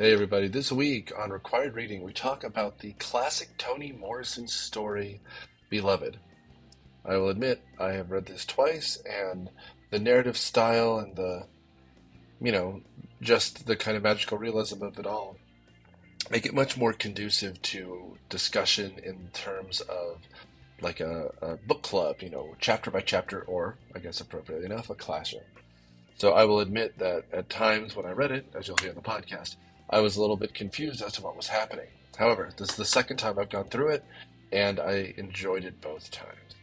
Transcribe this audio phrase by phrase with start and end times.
[0.00, 0.46] Hey, everybody.
[0.46, 5.20] This week on Required Reading, we talk about the classic Toni Morrison story,
[5.70, 6.20] Beloved.
[7.04, 9.50] I will admit, I have read this twice, and
[9.90, 11.46] the narrative style and the,
[12.40, 12.82] you know,
[13.20, 15.34] just the kind of magical realism of it all
[16.30, 20.28] make it much more conducive to discussion in terms of
[20.80, 24.90] like a, a book club, you know, chapter by chapter, or, I guess appropriately enough,
[24.90, 25.42] a classroom.
[26.18, 28.94] So I will admit that at times when I read it, as you'll hear in
[28.94, 29.56] the podcast,
[29.90, 31.88] I was a little bit confused as to what was happening.
[32.16, 34.04] However, this is the second time I've gone through it,
[34.52, 36.56] and I enjoyed it both times.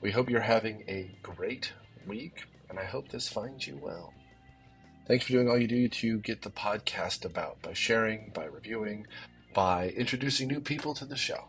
[0.00, 1.72] We hope you're having a great
[2.06, 4.12] week, and I hope this finds you well.
[5.06, 9.06] Thanks for doing all you do to get the podcast about by sharing, by reviewing,
[9.52, 11.48] by introducing new people to the show.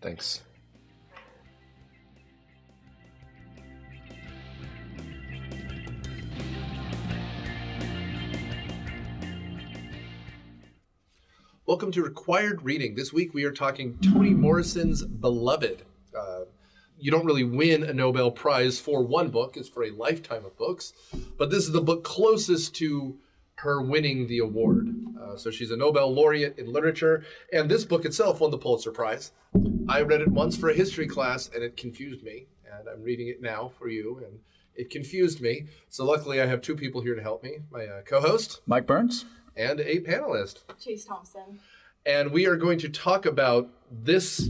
[0.00, 0.42] Thanks.
[11.66, 12.94] Welcome to Required Reading.
[12.94, 15.82] This week we are talking Toni Morrison's Beloved.
[16.16, 16.42] Uh,
[16.96, 20.56] you don't really win a Nobel Prize for one book, it's for a lifetime of
[20.56, 20.92] books,
[21.36, 23.18] but this is the book closest to
[23.56, 24.94] her winning the award.
[25.20, 28.92] Uh, so she's a Nobel laureate in literature, and this book itself won the Pulitzer
[28.92, 29.32] Prize.
[29.88, 33.26] I read it once for a history class, and it confused me, and I'm reading
[33.26, 34.38] it now for you, and
[34.76, 35.66] it confused me.
[35.88, 38.86] So luckily, I have two people here to help me my uh, co host, Mike
[38.86, 39.24] Burns
[39.56, 41.60] and a panelist, Chase Thompson.
[42.04, 44.48] And we are going to talk about this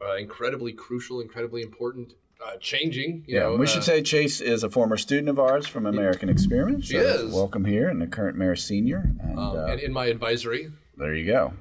[0.00, 3.24] uh, incredibly crucial, incredibly important, uh, changing.
[3.26, 6.28] yeah, know, we should uh, say Chase is a former student of ours from American
[6.28, 6.84] Experiment.
[6.84, 7.32] She is.
[7.32, 9.12] Welcome here, and a current Marist Senior.
[9.20, 11.54] And, um, uh, and in my advisory, there you go.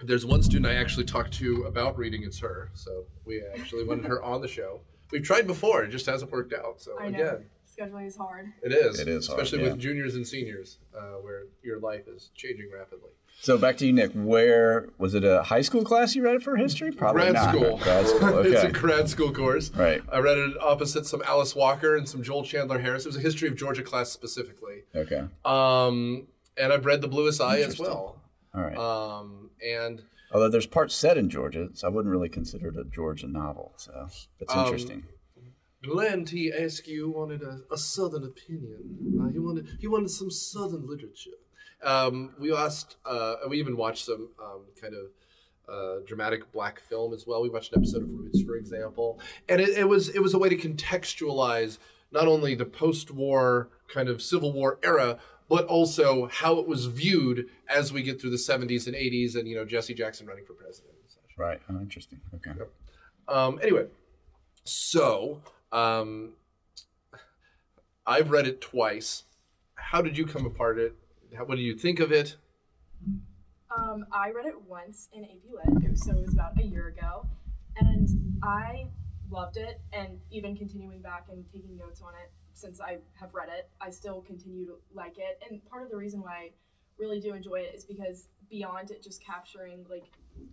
[0.00, 2.22] there's one student I actually talked to about reading.
[2.22, 2.70] It's her.
[2.74, 4.80] So we actually wanted her on the show.
[5.10, 6.82] We've tried before, it just hasn't worked out.
[6.82, 7.18] So I know.
[7.18, 7.46] again,
[7.78, 8.52] Scheduling is hard.
[8.62, 8.98] it is.
[8.98, 9.70] It is hard, especially yeah.
[9.72, 13.10] with juniors and seniors, uh, where your life is changing rapidly.
[13.40, 14.10] So back to you, Nick.
[14.14, 15.22] Where was it?
[15.24, 16.90] A high school class you read it for history?
[16.90, 17.54] Probably grad not.
[17.54, 17.76] school.
[17.78, 18.38] Grad school.
[18.44, 19.70] it's a grad school course.
[19.70, 20.02] Right.
[20.12, 23.04] I read it opposite some Alice Walker and some Joel Chandler Harris.
[23.04, 24.82] It was a history of Georgia class specifically.
[24.94, 25.22] okay.
[25.44, 26.26] Um,
[26.56, 28.20] and I've read The Bluest Eye as well.
[28.54, 28.76] All right.
[28.76, 32.84] Um, and Although there's parts set in Georgia, so I wouldn't really consider it a
[32.84, 33.72] Georgia novel.
[33.76, 33.92] So
[34.40, 35.04] that's Um, interesting.
[35.82, 36.52] Glenn T.
[36.52, 39.20] Eskew wanted a, a Southern opinion.
[39.20, 41.30] Uh, he wanted he wanted some Southern literature.
[41.82, 45.10] Um, we asked, uh, we even watched some um, kind of
[45.72, 47.40] uh, dramatic black film as well.
[47.42, 50.38] We watched an episode of Roots, for example, and it, it was it was a
[50.38, 51.78] way to contextualize
[52.10, 55.18] not only the post-war kind of Civil War era,
[55.48, 59.46] but also how it was viewed as we get through the 70s and 80s, and
[59.46, 60.94] you know Jesse Jackson running for president.
[61.02, 61.38] and such.
[61.38, 61.60] Right.
[61.70, 62.20] Oh, interesting.
[62.34, 62.50] Okay.
[63.28, 63.86] Um, anyway,
[64.64, 66.34] so um,
[68.06, 69.24] I've read it twice.
[69.74, 70.94] How did you come apart it?
[71.36, 72.36] How, what do you think of it?
[73.76, 76.62] Um, I read it once in AP Lit, it was, so it was about a
[76.62, 77.26] year ago,
[77.78, 78.08] and
[78.42, 78.86] I
[79.30, 79.80] loved it.
[79.92, 83.90] And even continuing back and taking notes on it since I have read it, I
[83.90, 85.40] still continue to like it.
[85.48, 86.50] And part of the reason why I
[86.98, 90.06] really do enjoy it is because beyond it just capturing like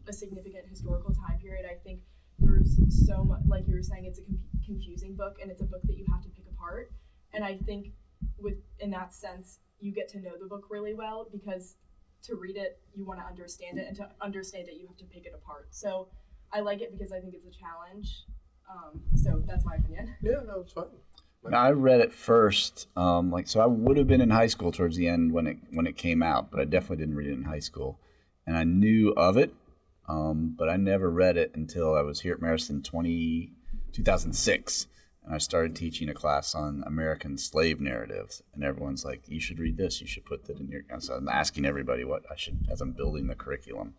[0.08, 2.02] a significant historical time period, I think
[2.40, 2.78] there's
[3.08, 3.42] so much.
[3.48, 4.24] Like you were saying, it's a
[4.66, 6.92] confusing book, and it's a book that you have to pick apart.
[7.34, 7.94] And I think
[8.38, 11.76] with in that sense, you get to know the book really well because
[12.24, 15.06] to read it, you want to understand it, and to understand it, you have to
[15.06, 15.68] pick it apart.
[15.70, 16.08] So
[16.52, 18.26] I like it because I think it's a challenge.
[18.70, 20.16] Um, so that's my opinion.
[20.22, 20.86] Yeah, no, it's fine.
[21.48, 23.60] Now, I read it first, um, like so.
[23.60, 26.24] I would have been in high school towards the end when it when it came
[26.24, 28.00] out, but I definitely didn't read it in high school,
[28.48, 29.54] and I knew of it,
[30.08, 33.52] um, but I never read it until I was here at Marist in 20,
[33.96, 34.88] 2006,
[35.24, 39.60] and I started teaching a class on American slave narratives, and everyone's like, "You should
[39.60, 40.02] read this.
[40.02, 42.92] You should put that in your." So I'm asking everybody what I should as I'm
[42.92, 43.96] building the curriculum,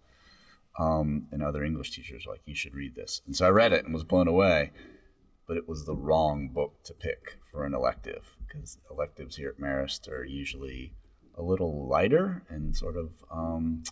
[0.78, 3.72] um, and other English teachers are like, "You should read this," and so I read
[3.72, 4.72] it and was blown away
[5.46, 9.60] but it was the wrong book to pick for an elective because electives here at
[9.60, 10.92] Marist are usually
[11.36, 13.84] a little lighter and sort of um,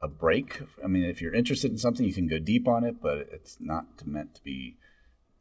[0.00, 0.62] a break.
[0.82, 3.58] I mean, if you're interested in something, you can go deep on it, but it's
[3.60, 4.76] not meant to be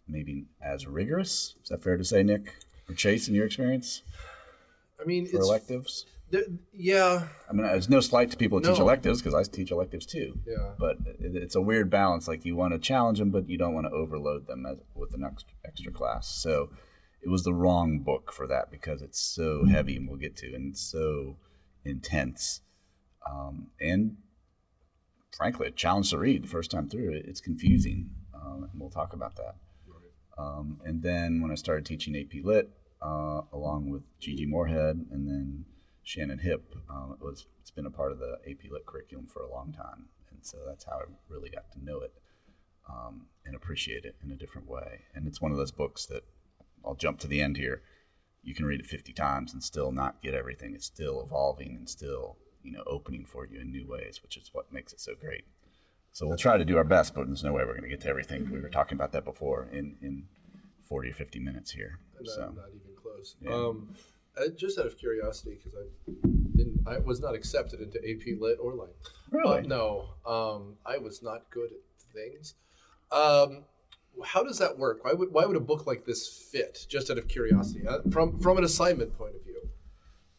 [0.07, 1.56] maybe as rigorous.
[1.63, 2.54] Is that fair to say, Nick
[2.89, 4.01] or Chase, in your experience
[5.01, 6.06] I mean, for it's electives?
[6.30, 6.44] there-
[6.74, 10.06] yeah, I mean, there's no slight to people who teach electives because I teach electives
[10.06, 10.39] too.
[10.45, 10.74] yeah.
[10.77, 12.27] But it, it's a weird balance.
[12.27, 15.13] Like you want to challenge them, but you don't want to overload them as, with
[15.13, 16.27] an extra, extra class.
[16.27, 16.69] So
[17.21, 20.54] it was the wrong book for that because it's so heavy, and we'll get to,
[20.54, 21.38] and so
[21.86, 22.62] intense,
[23.30, 24.18] um, and
[25.36, 27.13] frankly, a challenge to read the first time through.
[27.13, 29.56] It, it's confusing, um, and we'll talk about that.
[30.38, 32.69] Um, and then when I started teaching AP Lit,
[33.01, 35.66] uh, along with Gigi Moorhead, and then
[36.07, 36.74] Shannon Hip.
[36.89, 39.74] Um, it was it's been a part of the AP Lit curriculum for a long
[39.74, 42.13] time, and so that's how I really got to know it
[42.89, 45.01] um, and appreciate it in a different way.
[45.13, 46.24] And it's one of those books that
[46.86, 47.81] I'll jump to the end here.
[48.42, 50.74] You can read it 50 times and still not get everything.
[50.74, 54.51] It's still evolving and still you know opening for you in new ways, which is
[54.54, 55.44] what makes it so great.
[56.18, 58.02] So we'll try to do our best, but there's no way we're going to get
[58.02, 58.50] to everything.
[58.52, 60.24] We were talking about that before in in
[60.90, 62.00] 40 or 50 minutes here.
[62.19, 63.36] Not, So not even close.
[63.40, 63.54] Yeah.
[63.54, 63.94] Um,
[64.58, 66.28] just out of curiosity, because I
[66.58, 68.96] didn't, I was not accepted into AP Lit or Lit.
[69.30, 72.56] really, Uh, no, um, I was not good at things.
[73.12, 73.66] Um,
[74.25, 75.06] how does that work?
[75.06, 76.88] Why would why would a book like this fit?
[76.90, 79.69] Just out of curiosity, uh, from from an assignment point of view.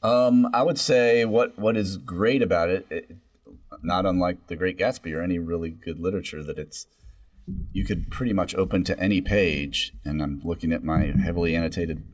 [0.02, 3.16] Um, I would say what what is great about it, it,
[3.82, 6.86] not unlike The Great Gatsby or any really good literature, that it's
[7.72, 12.04] you could pretty much open to any page, and I'm looking at my heavily annotated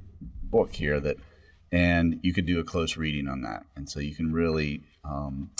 [0.42, 1.16] book here that,
[1.72, 5.50] and you could do a close reading on that, and so you can really um,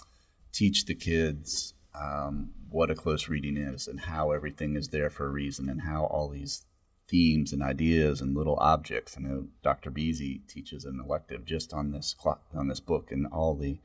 [0.53, 5.27] teach the kids um, what a close reading is and how everything is there for
[5.27, 6.65] a reason and how all these
[7.09, 9.17] themes and ideas and little objects.
[9.17, 9.91] I know Dr.
[9.91, 13.79] Beasy teaches an elective just on this clock, on this book and all the.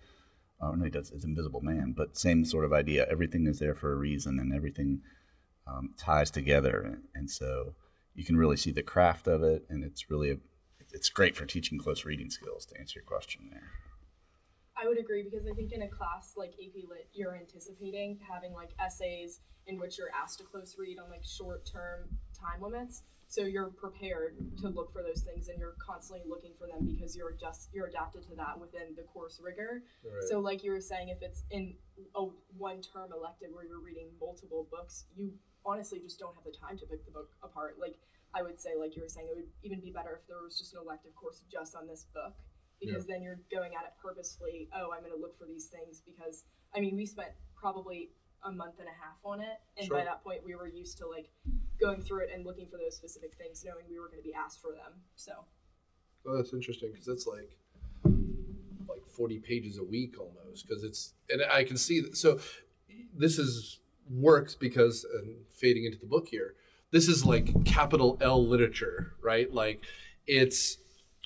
[0.61, 1.11] Oh no, he does.
[1.11, 3.07] It's Invisible Man, but same sort of idea.
[3.09, 5.01] Everything is there for a reason, and everything
[5.67, 7.75] um, ties together, and, and so
[8.13, 10.37] you can really see the craft of it, and it's really a,
[10.91, 12.65] it's great for teaching close reading skills.
[12.67, 13.71] To answer your question, there.
[14.81, 18.53] I would agree because I think in a class like AP Lit, you're anticipating having
[18.53, 23.03] like essays in which you're asked to close read on like short term time limits.
[23.29, 27.15] So you're prepared to look for those things and you're constantly looking for them because
[27.15, 29.83] you're just you're adapted to that within the course rigor.
[30.27, 31.75] So like you were saying, if it's in
[32.15, 32.25] a
[32.57, 35.31] one term elective where you're reading multiple books, you
[35.63, 37.77] honestly just don't have the time to pick the book apart.
[37.79, 37.95] Like
[38.33, 40.57] I would say, like you were saying, it would even be better if there was
[40.57, 42.33] just an elective course just on this book
[42.81, 44.69] because then you're going at it purposefully.
[44.73, 48.09] Oh, I'm going to look for these things because I mean, we spent probably
[48.43, 51.07] a month and a half on it, and by that point, we were used to
[51.07, 51.29] like
[51.79, 54.33] going through it and looking for those specific things, knowing we were going to be
[54.33, 55.01] asked for them.
[55.15, 55.31] So
[56.25, 57.57] Well, that's interesting because it's like
[58.87, 60.67] like forty pages a week almost.
[60.67, 62.17] Because it's and I can see that.
[62.17, 62.39] So
[63.15, 66.55] this is works because and fading into the book here.
[66.91, 69.53] This is like capital L literature, right?
[69.53, 69.83] Like
[70.27, 70.77] it's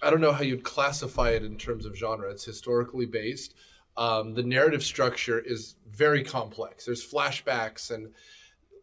[0.01, 2.30] I don't know how you'd classify it in terms of genre.
[2.30, 3.54] It's historically based.
[3.95, 6.86] Um, the narrative structure is very complex.
[6.86, 8.12] There's flashbacks and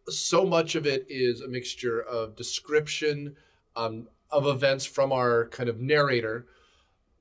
[0.07, 3.35] so much of it is a mixture of description
[3.75, 6.47] um, of events from our kind of narrator,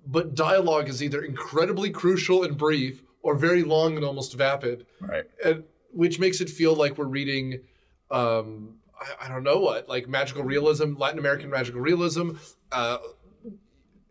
[0.07, 5.25] but dialogue is either incredibly crucial and brief or very long and almost vapid, Right.
[5.45, 7.61] and, which makes it feel like we're reading,
[8.11, 12.31] um, I, I don't know what, like magical realism, Latin American magical realism.
[12.73, 12.99] Uh,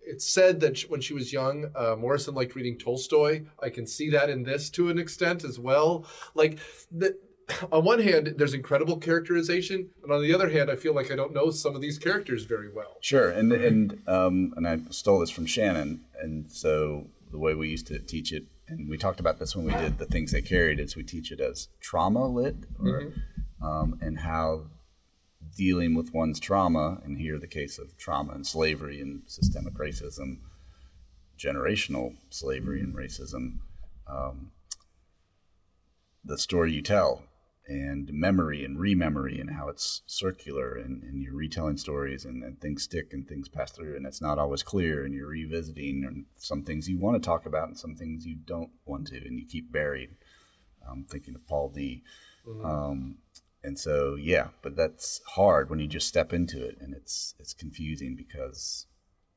[0.10, 3.46] it's said that when she was young, uh, Morrison liked reading Tolstoy.
[3.62, 6.06] I can see that in this to an extent as well.
[6.34, 6.58] Like
[6.92, 7.18] the,
[7.72, 11.16] on one hand, there's incredible characterization, and on the other hand, I feel like I
[11.16, 12.98] don't know some of these characters very well.
[13.02, 17.70] Sure, and and um, and I stole this from Shannon, and so the way we
[17.70, 20.42] used to teach it, and we talked about this when we did the things they
[20.42, 23.14] carried, is we teach it as trauma lit, or,
[23.62, 24.66] um, and how
[25.56, 30.40] dealing with one's trauma, and here the case of trauma and slavery and systemic racism,
[31.38, 33.60] generational slavery and racism,
[34.08, 34.52] um,
[36.24, 37.24] the story you tell
[37.70, 42.60] and memory and rememory and how it's circular and, and you're retelling stories and, and
[42.60, 46.26] things stick and things pass through and it's not always clear and you're revisiting and
[46.36, 49.40] some things you want to talk about and some things you don't want to and
[49.40, 50.10] you keep buried.
[50.90, 52.04] I'm thinking of Paul D.
[52.64, 53.20] Um,
[53.64, 57.54] and so yeah, but that's hard when you just step into it and it's it's
[57.54, 58.88] confusing because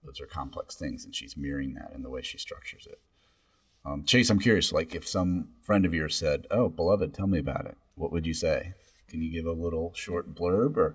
[0.04, 3.00] those are complex things and she's mirroring that in the way she structures it.
[3.84, 7.38] Um, Chase, I'm curious, like if some friend of yours said, "Oh, beloved, tell me
[7.38, 8.74] about it," what would you say?
[9.08, 10.94] Can you give a little short blurb or?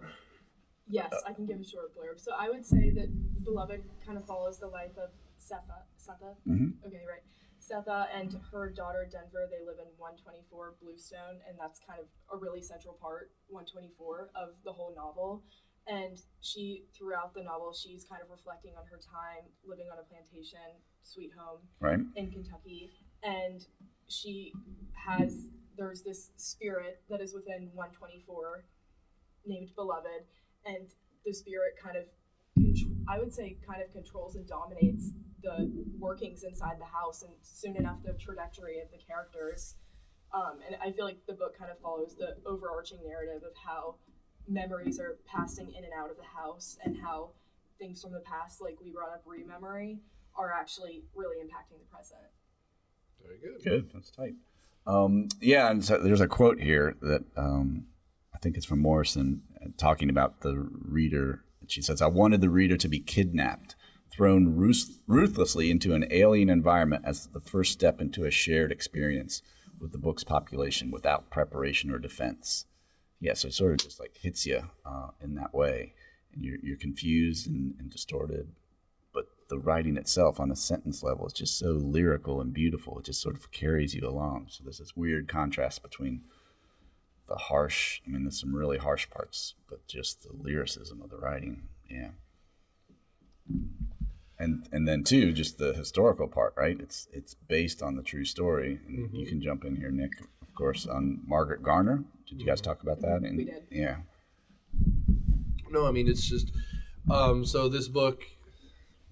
[0.89, 2.19] Yes, I can give a short blurb.
[2.19, 5.61] So I would say that Beloved kind of follows the life of Sethe.
[5.99, 6.35] Sethe?
[6.47, 6.73] Mhm.
[6.85, 7.21] Okay, right.
[7.67, 12.37] Sethe and her daughter Denver, they live in 124 Bluestone, and that's kind of a
[12.39, 15.43] really central part, 124, of the whole novel.
[15.87, 20.03] And she, throughout the novel, she's kind of reflecting on her time living on a
[20.03, 21.99] plantation, sweet home, Right.
[22.15, 22.91] in Kentucky,
[23.23, 23.65] and
[24.07, 24.53] she
[24.93, 25.47] has
[25.77, 28.65] there's this spirit that is within 124
[29.45, 30.25] named Beloved,
[30.65, 30.87] and
[31.25, 32.05] the spirit kind of
[33.07, 37.75] I would say kind of controls and dominates the workings inside the house, and soon
[37.75, 39.75] enough the trajectory of the characters.
[40.33, 43.95] Um, and I feel like the book kind of follows the overarching narrative of how
[44.47, 47.31] memories are passing in and out of the house, and how
[47.79, 49.99] things from the past, like we brought up rememory,
[50.35, 52.19] are actually really impacting the present.
[53.23, 53.63] Very good.
[53.63, 53.91] Good.
[53.93, 54.35] That's tight.
[54.85, 57.87] Um, yeah, and so there's a quote here that um,
[58.33, 61.43] I think it's from Morrison uh, talking about the reader.
[61.67, 63.75] She says, I wanted the reader to be kidnapped,
[64.11, 69.41] thrown ruth- ruthlessly into an alien environment as the first step into a shared experience
[69.79, 72.65] with the book's population without preparation or defense.
[73.19, 75.93] Yeah, so it sort of just like hits you uh, in that way.
[76.33, 78.49] And you're, you're confused and, and distorted
[79.17, 82.99] but the writing itself on a sentence level is just so lyrical and beautiful.
[82.99, 84.45] It just sort of carries you along.
[84.49, 86.21] So there's this weird contrast between
[87.27, 91.17] the harsh, I mean, there's some really harsh parts, but just the lyricism of the
[91.17, 91.63] writing.
[91.89, 92.09] Yeah.
[94.39, 96.79] And and then too, just the historical part, right?
[96.79, 98.79] It's it's based on the true story.
[98.87, 102.03] And you can jump in here, Nick, of course, on Margaret Garner.
[102.27, 103.23] Did you guys talk about that?
[103.23, 103.63] And, We did.
[103.71, 103.97] Yeah.
[105.71, 106.51] No, I mean it's just
[107.09, 108.23] um, so this book,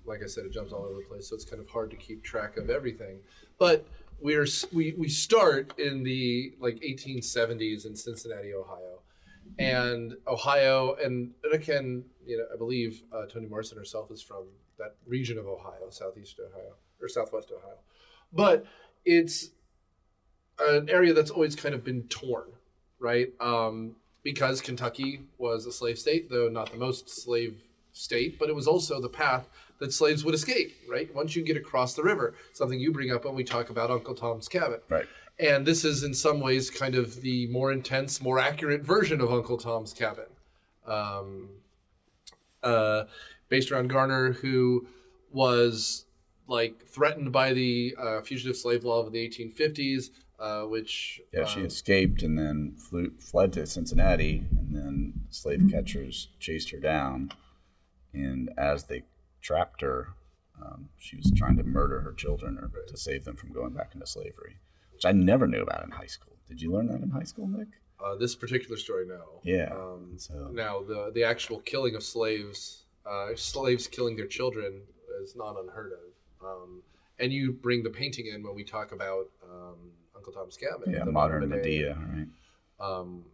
[0.06, 1.98] like I said, it jumps all over the place, so it's kind of hard to
[1.98, 3.20] keep track of everything.
[3.58, 3.88] But
[4.20, 8.95] we're we we start in the like 1870s in Cincinnati, Ohio,
[9.60, 14.46] and Ohio, and, again, you know, I believe uh, Toni Morrison herself is from
[14.78, 17.78] that region of Ohio, southeast Ohio or southwest Ohio,
[18.34, 18.66] but
[19.06, 19.50] it's
[20.60, 22.48] an area that's always kind of been torn,
[23.00, 23.30] right?
[23.40, 27.62] Um, because Kentucky was a slave state, though not the most slave
[27.94, 29.48] state, but it was also the path
[29.80, 31.14] that slaves would escape, right?
[31.14, 34.16] Once you get across the river, something you bring up when we talk about Uncle
[34.16, 34.80] Tom's Cabin.
[34.90, 35.06] Right.
[35.40, 39.34] And this is in some ways kind of the more intense, more accurate version of
[39.34, 40.26] Uncle Tom's Cabin.
[40.86, 41.50] Um,
[42.64, 43.06] uh,
[43.50, 44.88] based around Garner, who
[45.32, 46.06] was
[46.48, 51.62] like threatened by the uh, fugitive slave law of the 1850s, uh, which Yeah, she
[51.62, 57.32] um, escaped and then flew, fled to Cincinnati, and then slave catchers chased her down.
[58.14, 59.04] And as they
[59.42, 60.10] trapped her,
[60.62, 63.92] um, she was trying to murder her children or to save them from going back
[63.94, 64.58] into slavery,
[64.96, 66.34] which I never knew about in high school.
[66.48, 67.68] Did you learn that in high school, Nick?
[68.04, 69.40] uh, this particular story, no.
[69.44, 69.74] Yeah.
[69.74, 74.82] Um, So- now the the actual killing of slaves, uh, slaves killing their children,
[75.24, 76.46] is not unheard of.
[76.48, 76.84] Um,
[77.20, 79.78] and you bring the painting in when we talk about um,
[80.16, 80.92] Uncle Tom's Cabin.
[80.92, 82.28] Yeah, the modern modern Medea, right?
[82.80, 83.26] Um,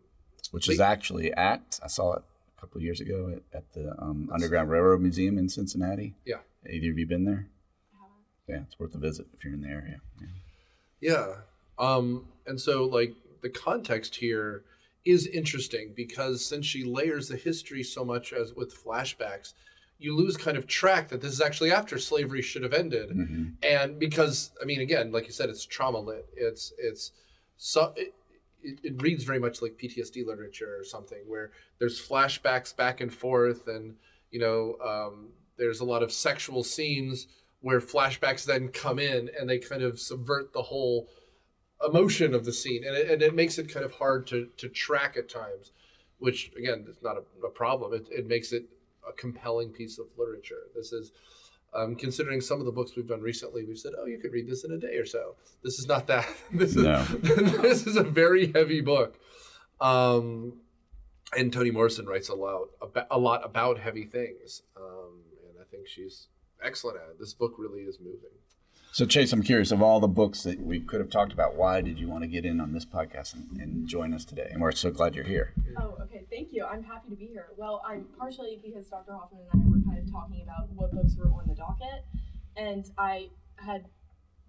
[0.52, 2.24] Which is actually at, I saw it
[2.58, 6.14] a couple of years ago at, at the um, Underground Railroad Museum in Cincinnati.
[6.26, 7.48] yeah, Either of you been there?
[8.48, 10.00] Yeah, it's worth a visit if you're in the area.
[10.22, 10.28] Yeah.
[11.02, 11.36] Yeah.
[11.82, 14.64] Um, and so, like, the context here
[15.04, 19.54] is interesting because since she layers the history so much as with flashbacks,
[19.98, 23.10] you lose kind of track that this is actually after slavery should have ended.
[23.10, 23.56] Mhm.
[23.64, 26.28] And because, I mean, again, like you said, it's trauma lit.
[26.36, 27.12] It's, it's,
[27.58, 28.14] so, it,
[28.64, 33.12] it, it reads very much like PTSD literature or something where there's flashbacks back and
[33.14, 33.96] forth and,
[34.30, 37.28] you know, um, there's a lot of sexual scenes
[37.62, 41.08] where flashbacks then come in and they kind of subvert the whole
[41.88, 44.70] emotion of the scene and it, and it makes it kind of hard to, to
[44.70, 45.72] track at times
[46.22, 47.94] which again is not a, a problem.
[47.94, 48.66] It, it makes it
[49.08, 50.68] a compelling piece of literature.
[50.76, 51.12] This is
[51.74, 54.48] um, considering some of the books we've done recently we've said oh you could read
[54.48, 55.36] this in a day or so.
[55.64, 56.28] This is not that.
[56.54, 57.04] This is No.
[57.62, 59.20] this is a very heavy book.
[59.80, 60.54] Um,
[61.36, 65.66] and Toni Morrison writes a lot about, a lot about heavy things um, and I
[65.72, 66.28] think she's
[66.64, 67.20] excellent at it.
[67.20, 68.38] This book really is moving
[68.94, 71.80] So, Chase, I'm curious of all the books that we could have talked about, why
[71.80, 74.50] did you want to get in on this podcast and, and join us today?
[74.52, 75.54] And we're so glad you're here.
[75.80, 76.26] Oh, okay.
[76.30, 76.66] Thank you.
[76.66, 77.48] I'm happy to be here.
[77.56, 79.14] Well, I'm partially because Dr.
[79.14, 82.04] Hoffman and I were kind of talking about what books were on the docket,
[82.58, 83.86] and I had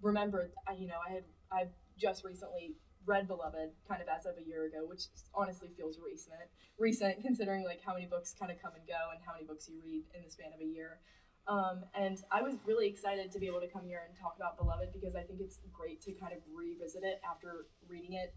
[0.01, 4.45] remembered, you know, I had I just recently read Beloved, kind of as of a
[4.45, 6.35] year ago, which honestly feels recent,
[6.77, 9.69] recent considering like how many books kind of come and go and how many books
[9.69, 10.99] you read in the span of a year.
[11.47, 14.57] Um, and I was really excited to be able to come here and talk about
[14.57, 18.33] Beloved because I think it's great to kind of revisit it after reading it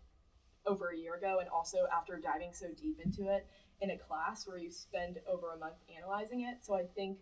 [0.67, 3.47] over a year ago and also after diving so deep into it
[3.81, 6.65] in a class where you spend over a month analyzing it.
[6.67, 7.19] So I think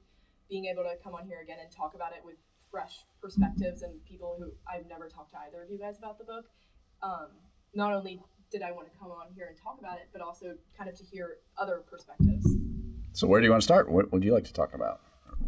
[0.48, 2.36] being able to come on here again and talk about it with
[2.70, 6.24] fresh perspectives and people who I've never talked to either of you guys about the
[6.24, 6.46] book,
[7.02, 7.28] um,
[7.74, 10.54] not only did I want to come on here and talk about it, but also
[10.76, 12.46] kind of to hear other perspectives.
[13.12, 13.90] So, where do you want to start?
[13.90, 15.00] What would you like to talk about?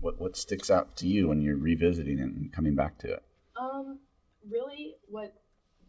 [0.06, 3.24] What, what sticks out to you when you're revisiting it and coming back to it?
[3.60, 3.98] Um,
[4.48, 5.34] really, what,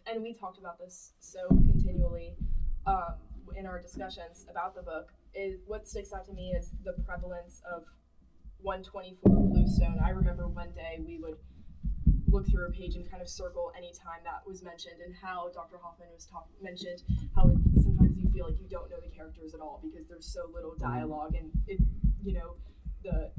[0.08, 2.34] and we talked about this so continually
[2.88, 3.14] um,
[3.56, 7.62] in our discussions about the book, is what sticks out to me is the prevalence
[7.72, 7.84] of
[8.62, 10.00] 124 Bluestone.
[10.04, 11.38] I remember one day we would
[12.28, 15.52] look through a page and kind of circle any time that was mentioned, and how
[15.54, 15.78] Dr.
[15.78, 17.04] Hoffman was talk mentioned
[17.36, 20.26] how it, sometimes you feel like you don't know the characters at all because there's
[20.26, 21.80] so little dialogue, and it,
[22.24, 22.56] you know,
[23.04, 23.30] the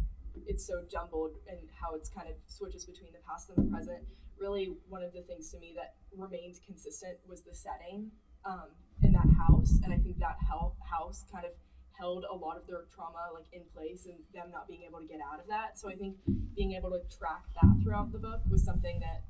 [0.49, 4.01] it's so jumbled and how it's kind of switches between the past and the present.
[4.41, 8.11] Really, one of the things to me that remained consistent was the setting
[8.45, 11.53] um, in that house, and I think that house kind of
[11.93, 15.07] held a lot of their trauma like in place and them not being able to
[15.07, 15.79] get out of that.
[15.79, 16.17] So I think
[16.55, 19.25] being able to track that throughout the book was something that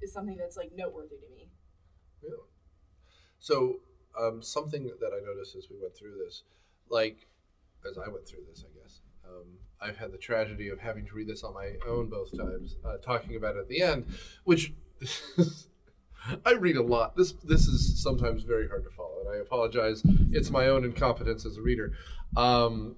[0.00, 1.50] is something that's like noteworthy to me.
[2.22, 2.46] Yeah.
[3.40, 3.80] So
[4.18, 6.44] um, something that I noticed as we went through this,
[6.88, 7.26] like
[7.84, 8.73] as I went through this, I.
[9.34, 9.46] Um,
[9.80, 12.96] I've had the tragedy of having to read this on my own both times, uh,
[12.98, 14.06] talking about it at the end,
[14.44, 14.72] which
[16.46, 17.16] I read a lot.
[17.16, 20.02] This this is sometimes very hard to follow, and I apologize.
[20.32, 21.92] It's my own incompetence as a reader.
[22.36, 22.96] Um,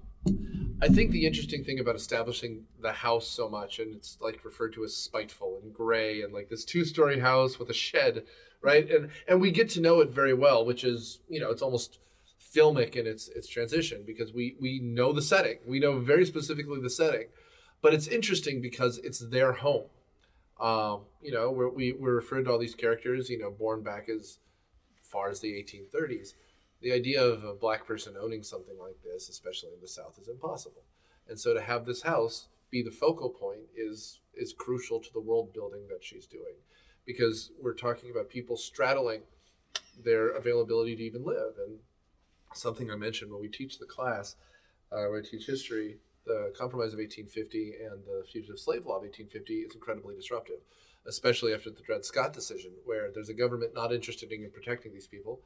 [0.81, 4.73] I think the interesting thing about establishing the house so much, and it's like referred
[4.73, 8.23] to as spiteful and gray, and like this two-story house with a shed,
[8.61, 8.89] right?
[8.89, 11.99] And and we get to know it very well, which is you know it's almost
[12.57, 16.81] filmic in its its transition because we we know the setting, we know very specifically
[16.81, 17.27] the setting,
[17.81, 19.85] but it's interesting because it's their home
[20.59, 24.09] um, you know, we're, we, we're referring to all these characters, you know, born back
[24.09, 24.39] as
[25.03, 26.33] far as the 1830s.
[26.81, 30.27] The idea of a black person owning something like this, especially in the South, is
[30.27, 30.83] impossible.
[31.27, 35.19] And so to have this house be the focal point is is crucial to the
[35.19, 36.53] world building that she's doing,
[37.05, 39.21] because we're talking about people straddling
[40.03, 41.55] their availability to even live.
[41.65, 41.79] And
[42.53, 44.35] something I mentioned when we teach the class,
[44.91, 49.03] uh, when I teach history, the Compromise of 1850 and the Fugitive Slave Law of
[49.03, 50.59] 1850 is incredibly disruptive,
[51.07, 55.07] especially after the Dred Scott decision, where there's a government not interested in protecting these
[55.07, 55.39] people,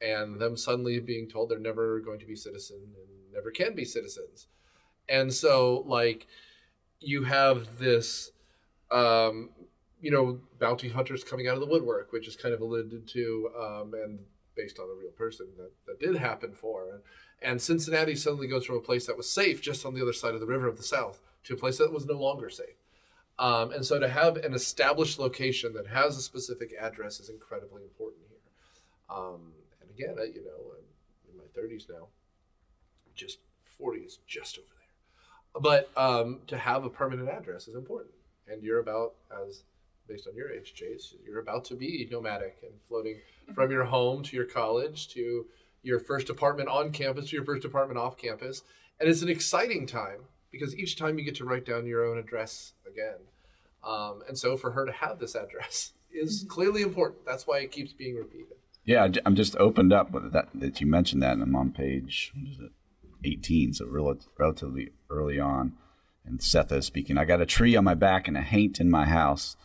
[0.00, 3.84] and them suddenly being told they're never going to be citizens and never can be
[3.84, 4.46] citizens.
[5.08, 6.26] And so, like,
[7.00, 8.30] you have this,
[8.90, 9.50] um,
[10.00, 13.50] you know, bounty hunters coming out of the woodwork, which is kind of alluded to,
[13.58, 14.20] um, and
[14.56, 17.00] based on a real person that, that did happen for.
[17.42, 20.34] And Cincinnati suddenly goes from a place that was safe just on the other side
[20.34, 22.76] of the river of the South to a place that was no longer safe.
[23.38, 27.82] Um, and so to have an established location that has a specific address is incredibly
[27.82, 28.38] important here.
[29.08, 32.08] Um, and again, I, you know, I'm in my 30s now,
[33.14, 33.38] just
[33.78, 35.62] 40 is just over there.
[35.62, 38.14] But um, to have a permanent address is important.
[38.46, 39.14] And you're about,
[39.48, 39.62] as
[40.10, 43.16] based on your age, Chase, you're about to be nomadic and floating
[43.54, 45.46] from your home to your college to
[45.82, 48.62] your first apartment on campus to your first apartment off campus.
[48.98, 52.18] And it's an exciting time because each time you get to write down your own
[52.18, 53.18] address again.
[53.84, 57.24] Um, and so for her to have this address is clearly important.
[57.24, 58.56] That's why it keeps being repeated.
[58.84, 62.32] Yeah, I'm just opened up with that that you mentioned that, and I'm on page
[62.58, 62.72] it,
[63.24, 65.74] 18, so real, relatively early on.
[66.24, 67.16] And Sethe is speaking.
[67.16, 69.56] I got a tree on my back and a haint in my house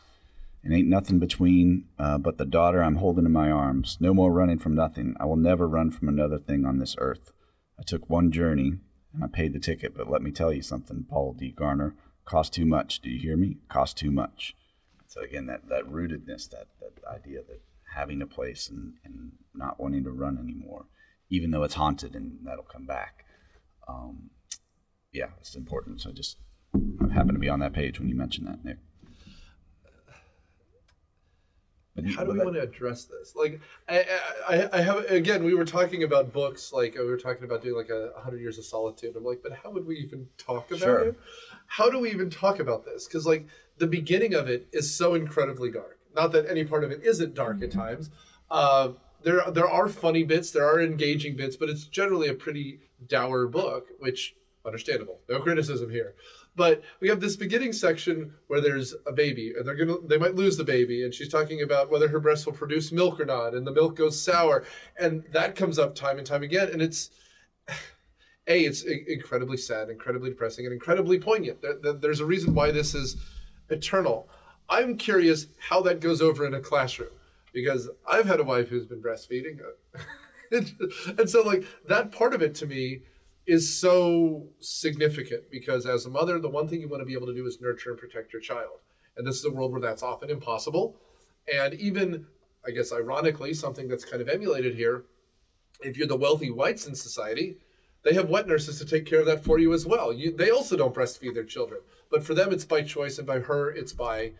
[0.66, 3.98] and ain't nothing between uh, but the daughter I'm holding in my arms.
[4.02, 5.16] No more running from nothing.
[5.20, 7.32] I will never run from another thing on this earth.
[7.80, 8.80] I took one journey
[9.14, 11.52] and I paid the ticket, but let me tell you something, Paul D.
[11.52, 13.00] Garner, cost too much.
[13.00, 13.58] Do you hear me?
[13.70, 14.56] Cost too much.
[15.08, 17.62] So again, that, that rootedness, that, that idea that
[17.96, 20.88] having a place and, and not wanting to run anymore,
[21.30, 23.24] even though it's haunted and that'll come back.
[23.88, 24.32] Um,
[25.14, 26.02] yeah, it's important.
[26.02, 26.38] So I just
[26.74, 28.78] I happen to be on that page when you mentioned that, Nick.
[29.84, 29.94] But
[32.16, 33.36] how do we want to address this?
[33.36, 34.06] Like, I,
[34.48, 35.44] I, I have again.
[35.44, 38.58] We were talking about books, like we were talking about doing like a hundred years
[38.58, 39.16] of solitude.
[39.16, 41.00] I'm like, but how would we even talk about sure.
[41.00, 41.20] it?
[41.68, 43.08] How do we even talk about this?
[43.08, 46.00] Because like the beginning of it is so incredibly dark.
[46.16, 48.10] Not that any part of it isn't dark at times.
[48.50, 48.90] Uh,
[49.24, 53.48] there, there are funny bits, there are engaging bits, but it's generally a pretty dour
[53.48, 55.20] book, which understandable.
[55.28, 56.16] No criticism here.
[56.56, 60.36] But we have this beginning section where there's a baby, and they're gonna they might
[60.36, 63.54] lose the baby, and she's talking about whether her breast will produce milk or not,
[63.54, 64.64] and the milk goes sour,
[64.98, 67.10] and that comes up time and time again, and it's
[68.48, 71.60] a it's incredibly sad, incredibly depressing, and incredibly poignant.
[72.02, 73.18] There's a reason why this is
[73.70, 74.30] eternal.
[74.70, 77.10] I'm curious how that goes over in a classroom
[77.54, 79.60] because I've had a wife who's been breastfeeding,
[81.20, 83.02] and so like that part of it to me
[83.46, 87.28] is so significant because as a mother, the one thing you want to be able
[87.28, 88.80] to do is nurture and protect your child.
[89.18, 90.98] And this is a world where that's often impossible.
[91.54, 92.26] And even,
[92.66, 95.04] I guess, ironically, something that's kind of emulated here,
[95.82, 97.58] if you're the wealthy whites in society,
[98.04, 100.14] they have wet nurses to take care of that for you as well.
[100.14, 101.82] You, they also don't breastfeed their children,
[102.12, 104.34] but for them, it's by choice, and by her, it's by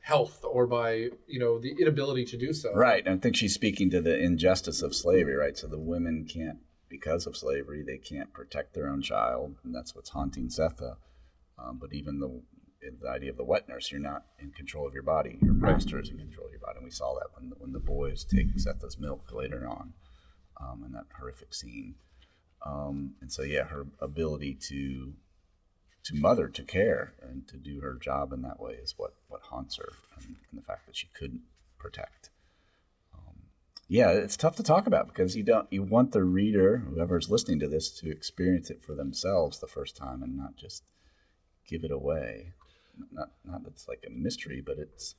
[0.00, 2.74] health or by you know the inability to do so.
[2.74, 5.56] Right, I think she's speaking to the injustice of slavery, right?
[5.56, 9.94] So the women can't because of slavery, they can't protect their own child, and that's
[9.94, 10.96] what's haunting Sethe.
[11.58, 12.42] Um, but even the
[13.00, 15.38] the idea of the wet nurse, you're not in control of your body.
[15.42, 17.72] Your master is in control of your body, and we saw that when the, when
[17.72, 19.94] the boys take Sethe's milk later on,
[20.60, 21.96] um, in that horrific scene.
[22.64, 25.14] Um, and so, yeah, her ability to
[26.04, 29.42] to mother, to care, and to do her job in that way is what what
[29.42, 31.42] haunts her, and, and the fact that she couldn't
[31.78, 32.30] protect.
[33.90, 37.58] Yeah, it's tough to talk about because you don't you want the reader, whoever's listening
[37.60, 40.84] to this, to experience it for themselves the first time and not just
[41.66, 42.52] give it away.
[43.10, 45.14] Not not that it's like a mystery, but it's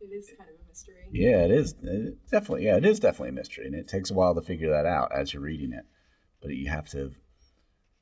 [0.00, 1.06] It is kind of a mystery.
[1.10, 4.14] yeah, it is it definitely yeah, it is definitely a mystery, and it takes a
[4.14, 5.86] while to figure that out as you're reading it.
[6.42, 7.12] But you have to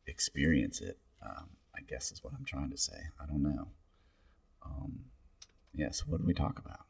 [0.06, 0.98] experience it.
[1.24, 2.98] Um, I guess is what I'm trying to say.
[3.22, 3.68] I don't know.
[4.64, 5.04] Um,
[5.74, 5.90] yeah.
[5.90, 6.85] So what do we talk about?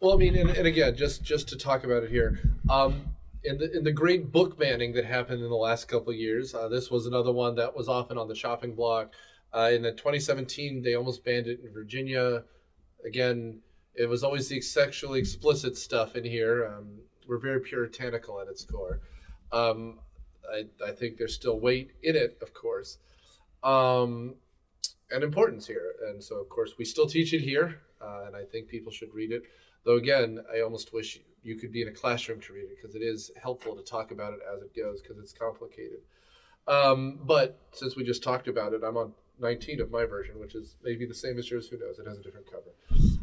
[0.00, 3.04] Well, I mean, and, and again, just just to talk about it here, um,
[3.44, 6.54] in the in the great book banning that happened in the last couple of years,
[6.54, 9.12] uh, this was another one that was often on the shopping block.
[9.52, 12.44] Uh, in the 2017, they almost banned it in Virginia.
[13.04, 13.60] Again,
[13.94, 16.66] it was always the sexually explicit stuff in here.
[16.66, 19.00] Um, we're very puritanical at its core.
[19.52, 19.98] Um,
[20.50, 22.98] I, I think there's still weight in it, of course,
[23.62, 24.34] um,
[25.10, 25.94] and importance here.
[26.08, 29.12] And so, of course, we still teach it here, uh, and I think people should
[29.12, 29.42] read it.
[29.84, 32.94] Though, again, I almost wish you could be in a classroom to read it because
[32.94, 36.00] it is helpful to talk about it as it goes because it's complicated.
[36.68, 40.54] Um, but since we just talked about it, I'm on 19 of my version, which
[40.54, 41.68] is maybe the same as yours.
[41.68, 41.98] Who knows?
[41.98, 42.74] It has a different cover.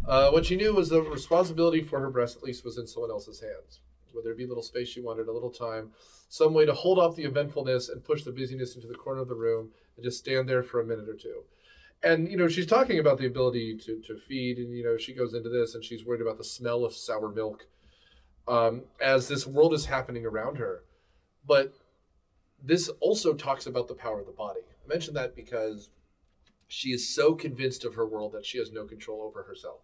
[0.07, 3.11] Uh, what she knew was the responsibility for her breast, at least, was in someone
[3.11, 3.79] else's hands.
[4.13, 5.91] Whether it be a little space she wanted, a little time,
[6.29, 9.27] some way to hold off the eventfulness and push the busyness into the corner of
[9.27, 11.43] the room and just stand there for a minute or two?
[12.03, 15.13] And, you know, she's talking about the ability to, to feed, and, you know, she
[15.13, 17.65] goes into this and she's worried about the smell of sour milk
[18.47, 20.83] um, as this world is happening around her.
[21.45, 21.73] But
[22.63, 24.61] this also talks about the power of the body.
[24.69, 25.89] I mention that because
[26.67, 29.81] she is so convinced of her world that she has no control over herself.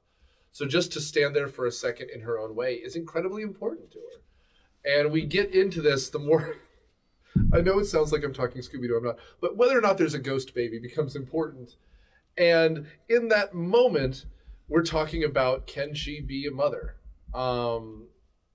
[0.51, 3.91] So just to stand there for a second in her own way is incredibly important
[3.91, 4.99] to her.
[4.99, 6.57] And we get into this the more.
[7.53, 9.17] I know it sounds like I'm talking Scooby Doo, I'm not.
[9.41, 11.75] But whether or not there's a ghost baby becomes important.
[12.37, 14.25] And in that moment,
[14.67, 16.95] we're talking about can she be a mother?
[17.33, 18.07] Um,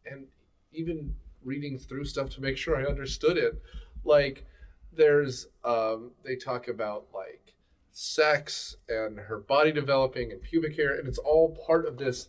[0.07, 0.27] and
[0.73, 1.14] even
[1.45, 3.61] reading through stuff to make sure I understood it,
[4.05, 4.45] like
[4.93, 7.55] there's um, they talk about like
[7.93, 12.29] sex and her body developing and pubic hair, and it's all part of this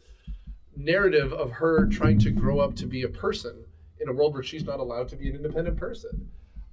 [0.75, 3.65] narrative of her trying to grow up to be a person
[3.99, 6.29] in a world where she's not allowed to be an independent person.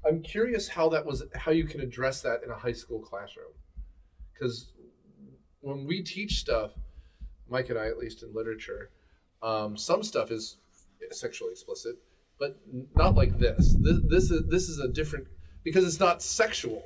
[0.06, 3.52] I'm curious how that was how you can address that in a high school classroom.
[4.38, 4.72] Because
[5.60, 6.72] when we teach stuff,
[7.48, 8.90] Mike and I, at least in literature,
[9.42, 10.58] um, some stuff is
[11.10, 11.96] sexually explicit,
[12.38, 12.58] but
[12.94, 13.76] not like this.
[13.80, 15.26] This, this is this is a different
[15.64, 16.82] because it's not sexual.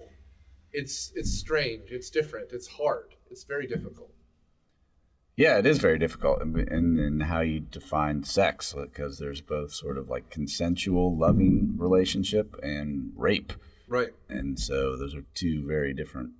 [0.72, 1.90] It's it's strange.
[1.90, 2.52] It's different.
[2.52, 3.14] It's hard.
[3.30, 4.12] It's very difficult.
[5.36, 9.72] Yeah, it is very difficult in, in, in how you define sex because there's both
[9.72, 13.54] sort of like consensual, loving relationship and rape.
[13.88, 14.10] Right.
[14.28, 16.30] and so those are two very different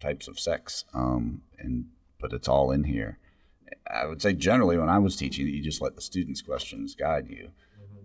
[0.00, 1.86] types of sex um, and
[2.20, 3.18] but it's all in here.
[3.90, 7.28] I would say generally when i was teaching you just let the students questions guide
[7.28, 7.50] you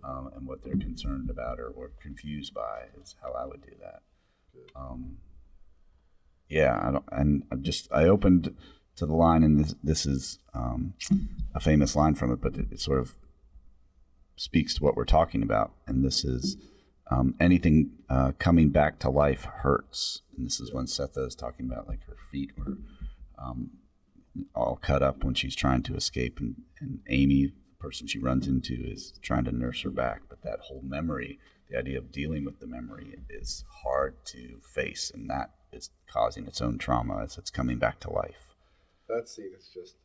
[0.03, 3.73] um, and what they're concerned about or, or confused by is how i would do
[3.81, 4.01] that.
[4.75, 5.17] Um,
[6.49, 8.55] yeah i don't and i just i opened
[8.95, 10.93] to the line and this, this is um,
[11.53, 13.15] a famous line from it but it, it sort of
[14.36, 15.71] speaks to what we're talking about.
[15.88, 16.58] And this is
[17.11, 20.21] um, anything uh, coming back to life hurts.
[20.35, 22.77] And this is when Sethe is talking about like her feet were
[23.37, 23.71] um,
[24.53, 28.47] all cut up when she's trying to escape, and, and Amy, the person she runs
[28.47, 30.23] into, is trying to nurse her back.
[30.29, 31.39] But that whole memory,
[31.69, 36.47] the idea of dealing with the memory, is hard to face, and that is causing
[36.47, 38.55] its own trauma as it's coming back to life.
[39.07, 39.95] That scene is just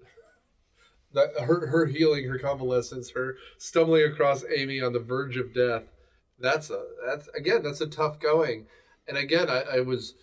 [1.15, 5.85] that her her healing, her convalescence, her stumbling across Amy on the verge of death.
[6.41, 8.67] That's a that's again that's a tough going.
[9.09, 10.15] And again, I, I was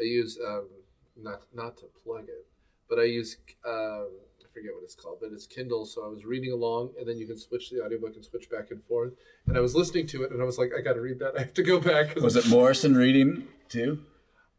[0.00, 0.68] I use um,
[1.16, 2.46] not not to plug it,
[2.88, 4.08] but I use um,
[4.40, 5.86] I forget what it's called, but it's Kindle.
[5.86, 8.70] So I was reading along, and then you can switch the audiobook and switch back
[8.70, 9.12] and forth.
[9.46, 11.34] And I was listening to it, and I was like, I got to read that.
[11.36, 12.16] I have to go back.
[12.16, 14.02] Was it Morrison reading too?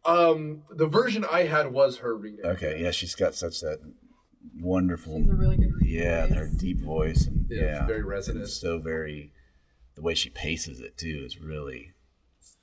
[0.06, 2.45] Um, the version I had was her reading.
[2.45, 3.80] Okay, yeah, she's got such that
[4.60, 5.86] wonderful, She's a really good reader.
[6.04, 8.43] yeah, her deep voice and Yeah, yeah, it's very resonant.
[8.45, 9.32] and so very.
[9.95, 11.91] The way she paces it too is really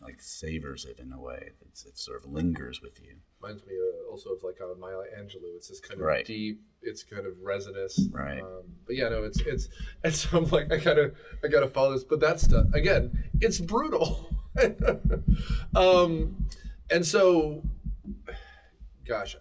[0.01, 1.51] like savors it in a way.
[1.69, 3.16] It's, it sort of lingers with you.
[3.40, 5.55] reminds me uh, also of like uh, Maya Angelou.
[5.57, 6.25] It's this kind of Right.
[6.25, 6.61] deep.
[6.83, 8.09] It's kind of resonous.
[8.11, 8.40] Right.
[8.43, 9.69] Um, but yeah, no, it's it's
[10.03, 11.12] and so I'm like I gotta
[11.45, 12.05] I gotta follow this.
[12.05, 14.35] But that stuff again, it's brutal.
[15.77, 16.47] um,
[16.90, 17.62] and so,
[19.07, 19.37] gosh,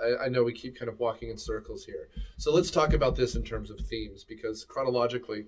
[0.00, 2.08] I, I I know we keep kind of walking in circles here.
[2.38, 5.46] So let's talk about this in terms of themes because chronologically,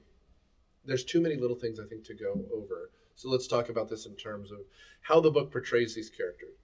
[0.88, 2.90] there's too many little things I think to go over.
[3.14, 4.60] So let's talk about this in terms of
[5.02, 6.56] how the book portrays these characters.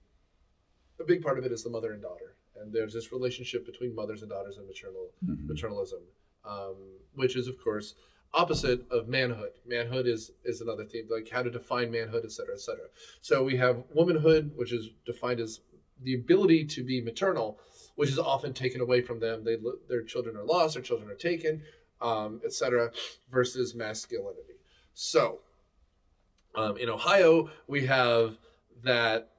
[0.97, 3.93] a big part of it is the mother and daughter, and there's this relationship between
[3.93, 5.45] mothers and daughters and maternal Mhm.
[5.45, 6.01] maternalism,
[6.45, 6.77] um,
[7.15, 7.95] which is of course
[8.33, 9.51] opposite of manhood.
[9.65, 12.89] Manhood is is another theme, like how to define manhood, et cetera, et cetera.
[13.19, 15.59] So we have womanhood, which is defined as
[16.01, 17.59] the ability to be maternal,
[17.95, 19.43] which is often taken away from them.
[19.43, 19.57] They
[19.89, 21.61] their children are lost, their children are taken,
[22.01, 22.91] um, et cetera,
[23.31, 24.53] versus masculinity.
[24.93, 25.39] So
[26.55, 28.37] um, in Ohio, we have
[28.83, 29.31] that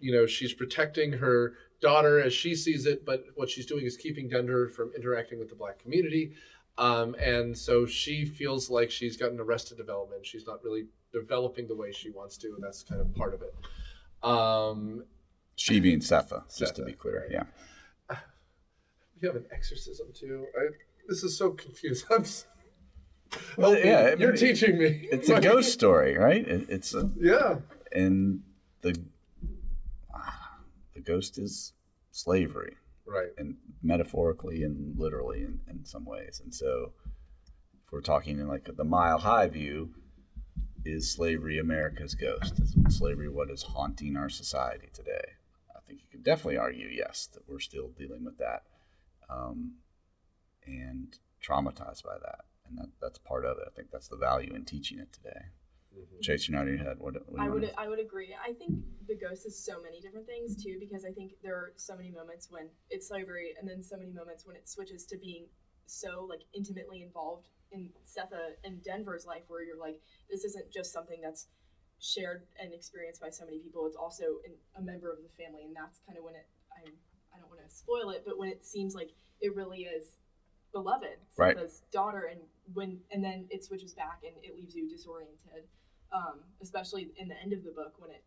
[0.00, 3.96] you know she's protecting her daughter as she sees it, but what she's doing is
[3.96, 6.32] keeping Denver from interacting with the black community.
[6.78, 10.26] Um, and so she feels like she's gotten arrested development.
[10.26, 13.42] She's not really developing the way she wants to, and that's kind of part of
[13.42, 13.54] it.
[14.28, 15.04] Um,
[15.56, 17.28] She being Sethe, just to be clear.
[17.30, 17.30] right.
[18.10, 18.16] Yeah.
[19.20, 20.46] we have an exorcism too.
[20.58, 20.68] I,
[21.08, 22.08] this is so confusing.
[22.12, 22.46] I'm s-
[23.56, 25.08] Well, yeah, you're mean, teaching me.
[25.10, 26.46] It's a ghost story, right?
[26.46, 27.58] It, it's a, Yeah,
[27.92, 28.42] and
[28.82, 28.94] the
[30.94, 31.72] the ghost is
[32.10, 33.30] slavery, right.
[33.36, 36.40] and metaphorically and literally in, in some ways.
[36.42, 36.92] And so,
[37.84, 39.90] if we're talking in like the mile high view,
[40.84, 42.60] is slavery America's ghost?
[42.60, 45.32] Is slavery what is haunting our society today?
[45.74, 48.62] I think you could definitely argue yes that we're still dealing with that,
[49.28, 49.72] um,
[50.66, 53.64] and traumatized by that, and that that's part of it.
[53.66, 55.46] I think that's the value in teaching it today.
[55.96, 56.20] Mhm.
[56.22, 56.98] Chase, you're nodding your head.
[56.98, 58.34] What, what do you I wanna- would I would agree.
[58.34, 61.72] I think the ghost is so many different things too because I think there are
[61.76, 65.18] so many moments when it's slavery and then so many moments when it switches to
[65.18, 65.46] being
[65.86, 70.00] so like intimately involved in Sethe and Denver's life where you're like
[70.30, 71.48] this isn't just something that's
[72.00, 75.64] shared and experienced by so many people it's also in, a member of the family
[75.64, 76.80] and that's kind of when it I
[77.34, 80.18] I don't want to spoil it but when it seems like it really is
[80.74, 81.56] beloved Right.
[81.92, 82.40] Daughter and
[82.74, 85.64] when and then it switches back and it leaves you disoriented
[86.12, 88.24] um, especially in the end of the book when it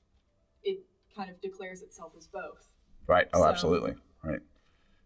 [0.64, 0.80] it
[1.16, 2.68] kind of declares itself as both.
[3.08, 3.28] Right.
[3.34, 3.96] Oh, So- absolutely.
[4.24, 4.42] Right.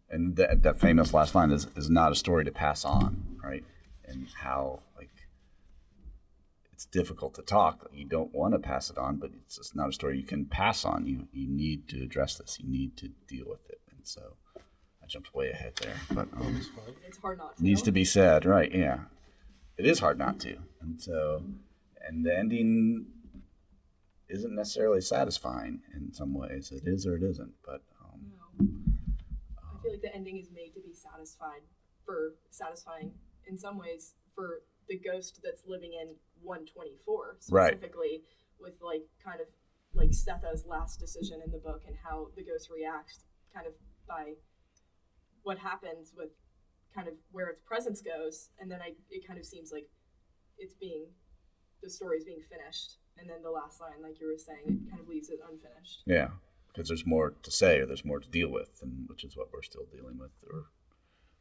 [0.09, 3.63] And that, that famous last line is, is not a story to pass on, right?
[4.05, 5.11] And how, like,
[6.73, 7.87] it's difficult to talk.
[7.93, 10.45] You don't want to pass it on, but it's just not a story you can
[10.45, 11.05] pass on.
[11.05, 12.57] You, you need to address this.
[12.59, 13.79] You need to deal with it.
[13.89, 14.35] And so
[15.11, 16.61] jumped way ahead there, but um,
[17.05, 17.63] It's hard not to.
[17.63, 18.71] needs to be said, right?
[18.73, 18.99] Yeah.
[19.77, 20.57] It is hard not to.
[20.81, 21.43] And so,
[22.07, 23.07] and the ending
[24.29, 26.71] isn't necessarily satisfying in some ways.
[26.71, 28.65] It is or it isn't, but um, No.
[29.59, 31.61] I feel like the ending is made to be satisfied
[32.05, 33.11] for satisfying
[33.45, 37.73] in some ways for the ghost that's living in 124 Right.
[37.73, 38.23] specifically
[38.61, 39.47] with like kind of
[39.93, 43.73] like Sethe's last decision in the book and how the ghost reacts kind of
[44.07, 44.33] by
[45.43, 46.29] what happens with
[46.93, 49.87] kind of where its presence goes and then I it kind of seems like
[50.57, 51.05] it's being
[51.81, 55.01] the story's being finished and then the last line like you were saying it kind
[55.01, 56.29] of leaves it unfinished Yeah,
[56.67, 59.51] because there's more to say or there's more to deal with, and which is what
[59.53, 60.65] we're still dealing with, or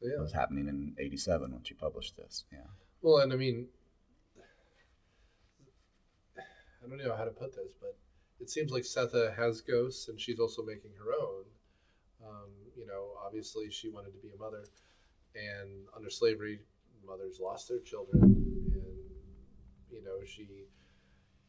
[0.01, 0.21] Yeah.
[0.21, 2.45] was happening in '87 when she published this.
[2.53, 2.67] Yeah,
[3.03, 3.69] Well, and I mean,
[6.37, 7.97] I don't know how to put this, but
[8.41, 11.45] it seems like Sethe has ghosts, and she's also making her own.
[12.27, 14.65] Um, you know, obviously she wanted to be a mother,
[15.35, 16.61] and under slavery,
[17.07, 18.97] mothers lost their children, and
[19.91, 20.49] you know she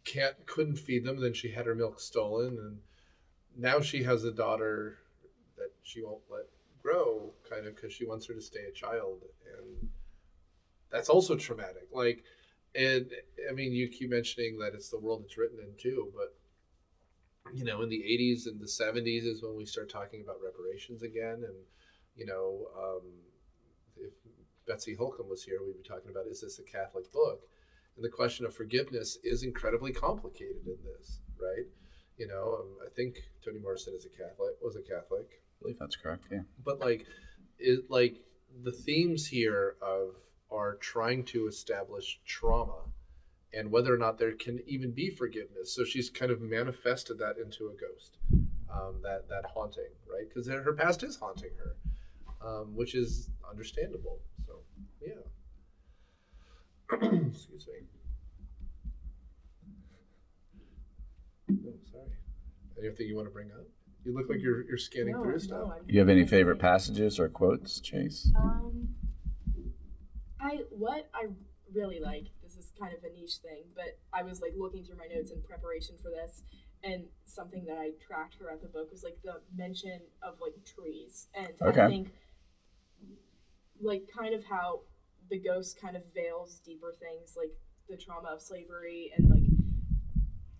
[0.03, 1.19] can't couldn't feed them.
[1.19, 2.79] Then she had her milk stolen, and
[3.57, 4.97] now she has a daughter
[5.57, 6.45] that she won't let
[6.83, 9.21] grow, kind of because she wants her to stay a child,
[9.57, 9.89] and
[10.91, 11.87] that's also traumatic.
[11.93, 12.23] Like,
[12.75, 13.09] and
[13.49, 16.35] I mean, you keep mentioning that it's the world it's written in too, but
[17.53, 21.03] you know, in the '80s and the '70s is when we start talking about reparations
[21.03, 21.55] again, and
[22.15, 23.01] you know, um,
[23.97, 24.13] if
[24.67, 27.41] Betsy Holcomb was here, we'd be talking about is this a Catholic book?
[27.95, 31.65] And the question of forgiveness is incredibly complicated in this, right?
[32.17, 35.79] You know, um, I think Toni Morrison is a Catholic, was a Catholic, I believe
[35.79, 36.25] that's correct.
[36.31, 37.05] Yeah, but like
[37.59, 38.15] it like
[38.63, 40.15] the themes here of
[40.51, 42.90] are trying to establish trauma
[43.53, 45.73] and whether or not there can even be forgiveness.
[45.75, 48.17] So she's kind of manifested that into a ghost
[48.73, 50.27] um, that that haunting right?
[50.27, 51.75] Because her past is haunting her
[52.47, 54.19] um, which is understandable.
[54.47, 54.53] So
[55.05, 55.13] yeah.
[57.27, 57.87] Excuse me.
[61.67, 62.05] Oh, sorry.
[62.83, 63.65] Anything you want to bring up?
[64.03, 65.69] You look like you're, you're scanning No, through no, stuff.
[65.71, 68.31] I'm- you have any favorite passages or quotes, Chase?
[68.35, 68.89] Um,
[70.39, 71.27] I what I
[71.73, 72.27] really like.
[72.43, 75.31] This is kind of a niche thing, but I was like looking through my notes
[75.31, 76.43] in preparation for this,
[76.83, 81.27] and something that I tracked throughout the book was like the mention of like trees,
[81.33, 81.81] and Okay.
[81.81, 82.11] I think
[83.81, 84.81] like kind of how
[85.29, 87.51] the ghost kind of veils deeper things like
[87.89, 89.43] the trauma of slavery and like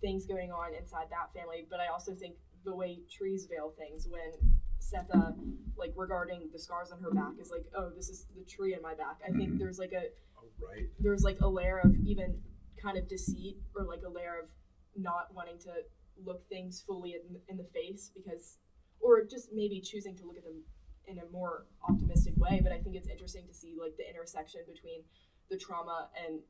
[0.00, 1.66] things going on inside that family.
[1.70, 5.34] But I also think the way trees veil things when Sethe,
[5.76, 8.82] like regarding the scars on her back, is like, oh, this is the tree in
[8.82, 9.20] my back.
[9.24, 9.58] I think Mhm.
[9.58, 10.90] there's like a Oh, right.
[10.98, 12.42] there's like a layer of even
[12.76, 14.50] kind of deceit or like a layer of
[14.96, 15.84] not wanting to
[16.24, 18.58] look things fully in, in the face because
[19.00, 20.64] or just maybe choosing to look at them
[21.06, 24.60] in a more optimistic way but i think it's interesting to see like the intersection
[24.66, 25.02] between
[25.48, 26.40] the trauma and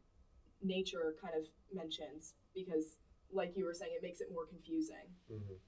[0.61, 2.97] nature kind of mentions because
[3.31, 5.59] like you were saying it makes it more confusing Mhm.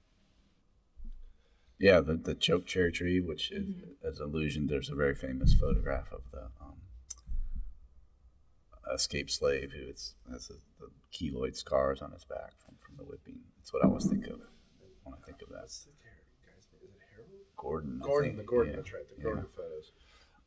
[1.77, 3.95] Yeah, the, the choke cherry tree, which is Mhm.
[4.03, 4.67] as illusion.
[4.67, 6.77] There's a very famous photograph of the um,
[8.93, 13.03] escaped slave who it's, has the, the keloid scars on his back from, from the
[13.03, 13.39] whipping.
[13.57, 14.39] That's what I always think of
[15.03, 15.61] when I think of that.
[15.63, 16.89] What's the character guy's name?
[16.89, 17.29] Is it Harold?
[17.57, 17.99] Gordon.
[18.01, 18.77] I Gordon, the Gordon, yeah.
[18.77, 19.23] that's right, the Yeah.
[19.23, 19.91] Gordon photos.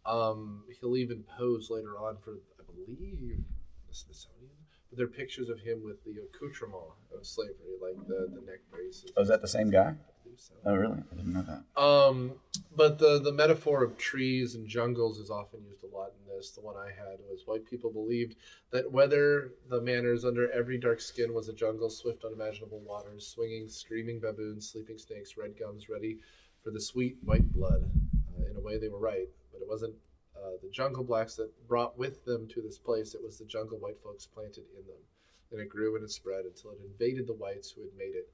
[0.06, 3.44] Um, he'll even pose later on for, I believe,
[3.88, 4.56] the Smithsonian,
[4.88, 6.82] but there are pictures of him with the accoutrement
[7.14, 9.12] of slavery, like the, the neck braces.
[9.16, 9.94] Oh, is that the same guy?
[10.38, 10.54] So.
[10.64, 11.02] Oh, really?
[11.12, 11.80] I didn't know that.
[11.80, 12.32] Um,
[12.76, 16.52] but the the metaphor of trees and jungles is often used a lot in this.
[16.52, 18.36] The one I had was white people believed
[18.70, 23.68] that whether the manners under every dark skin was a jungle, swift, unimaginable waters, swinging,
[23.68, 26.18] screaming baboons, sleeping snakes, red gums, ready
[26.62, 27.90] for the sweet white blood.
[28.38, 29.94] Uh, in a way, they were right, but it wasn't
[30.36, 33.14] uh, the jungle blacks that brought with them to this place.
[33.14, 35.02] It was the jungle white folks planted in them,
[35.50, 38.30] and it grew and it spread until it invaded the whites who had made it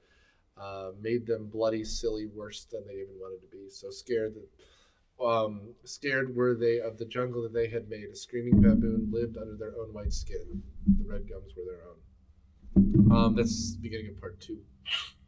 [0.57, 3.69] uh, made them bloody, silly, worse than they even wanted to be.
[3.69, 8.05] So scared that, um, scared were they of the jungle that they had made.
[8.11, 10.63] A screaming baboon lived under their own white skin.
[10.97, 13.11] The red gums were their own.
[13.11, 14.59] Um, that's beginning of part two.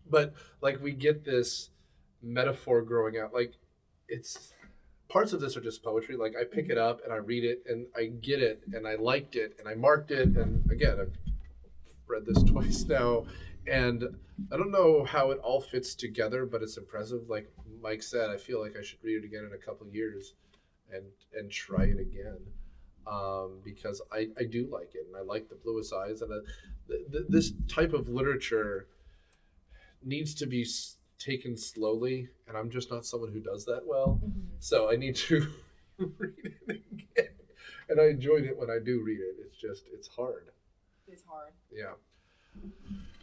[0.09, 1.69] But like we get this
[2.21, 3.33] metaphor growing out.
[3.33, 3.53] Like
[4.07, 4.53] it's
[5.09, 6.15] parts of this are just poetry.
[6.15, 8.95] Like I pick it up and I read it and I get it and I
[8.95, 11.17] liked it and I marked it and again I've
[12.07, 13.25] read this twice now
[13.67, 14.03] and
[14.51, 17.29] I don't know how it all fits together, but it's impressive.
[17.29, 17.51] Like
[17.81, 20.33] Mike said, I feel like I should read it again in a couple years,
[20.93, 22.39] and and try it again,
[23.07, 26.37] um, because I, I do like it, and I like the bluest eyes, and uh,
[26.87, 28.87] th- th- this type of literature
[30.03, 34.21] needs to be s- taken slowly, and I'm just not someone who does that well,
[34.59, 35.47] so I need to
[35.97, 36.33] read
[36.67, 37.29] it again,
[37.89, 39.35] and I enjoyed it when I do read it.
[39.39, 40.49] It's just it's hard,
[41.07, 41.93] it's hard yeah.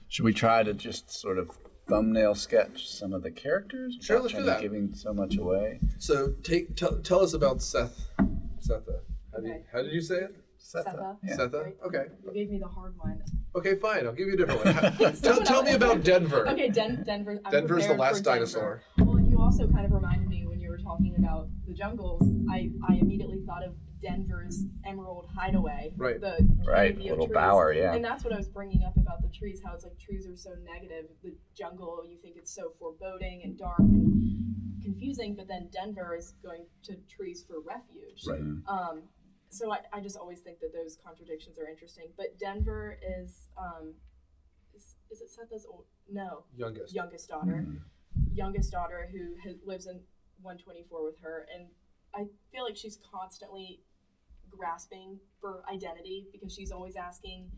[0.08, 1.50] Should we try to just sort of
[1.88, 3.98] thumbnail sketch some of the characters?
[4.00, 4.60] Sure, let's do kinda that.
[4.62, 5.80] Giving so much away.
[5.98, 8.08] So take tell, tell us about Seth.
[8.18, 9.00] Sethe.
[9.32, 9.62] How, do you, Okay.
[9.72, 10.34] how did you say it?
[10.58, 11.16] Sethe.
[11.22, 11.36] Yeah.
[11.36, 11.52] Sethe.
[11.64, 11.76] Right.
[11.86, 12.04] Okay.
[12.24, 13.20] you gave me the hard one
[13.56, 14.06] Okay, fine.
[14.06, 15.14] I'll give you a different one.
[15.22, 16.48] tell, tell me about Denver.
[16.48, 17.38] Okay, Den- Denver.
[17.44, 18.34] I'm Denver's the prepared last for Denver.
[18.34, 18.82] dinosaur.
[18.98, 22.22] Well, you also kind of reminded me when you were talking about the jungles.
[22.50, 23.74] I, I immediately thought of
[24.08, 25.92] Denver's Emerald Hideaway.
[25.96, 26.20] Right.
[26.20, 26.36] The
[26.66, 27.34] Right, canopy little trees.
[27.34, 27.94] bower, yeah.
[27.94, 29.62] And that's what I was bringing up about the trees.
[29.64, 31.06] How it's like trees are so negative.
[31.22, 36.34] The jungle, you think it's so foreboding and dark and confusing, but then Denver is
[36.42, 38.22] going to trees for refuge.
[38.26, 38.40] Right.
[38.68, 39.02] Um,
[39.48, 42.08] so I, I just always think that those contradictions are interesting.
[42.16, 43.94] But Denver is, um,
[44.74, 45.84] is, is it Seth's old?
[46.10, 46.94] No, Youngest.
[46.94, 47.80] youngest daughter, Mhm.
[48.34, 50.00] youngest daughter who ha- lives in
[50.42, 51.68] 124 with her, and
[52.14, 53.80] I feel like she's constantly
[54.56, 57.50] grasping for identity because she's always asking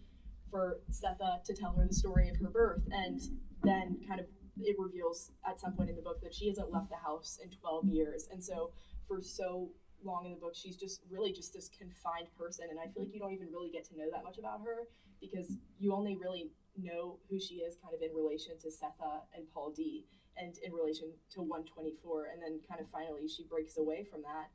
[0.51, 3.21] for Sethe to tell her the story of her birth, and
[3.63, 4.27] then kind of
[4.63, 7.51] it reveals at some point in the book that she hasn't left the house in
[7.51, 8.71] 12 years, and so
[9.07, 9.71] for so
[10.05, 12.67] long in the book she's just really just this confined person.
[12.71, 14.87] And i feel like you don't even really get to know that much about her
[15.21, 19.45] because you only really know who she is kind of in relation to sethe and
[19.53, 20.05] paul d
[20.37, 24.53] and in relation to 124 and then kind of finally she breaks away from that.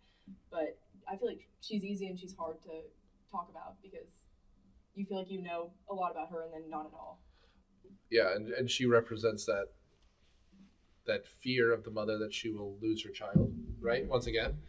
[0.49, 0.77] But
[1.11, 2.69] i feel like she's easy and she's hard to
[3.31, 4.11] talk about because
[4.95, 7.19] you feel like you know a lot about her and then not at all
[8.09, 9.67] Yeah, and, and she represents that
[11.05, 14.05] that fear of the mother that she will lose her child, right?
[14.07, 14.59] Once again.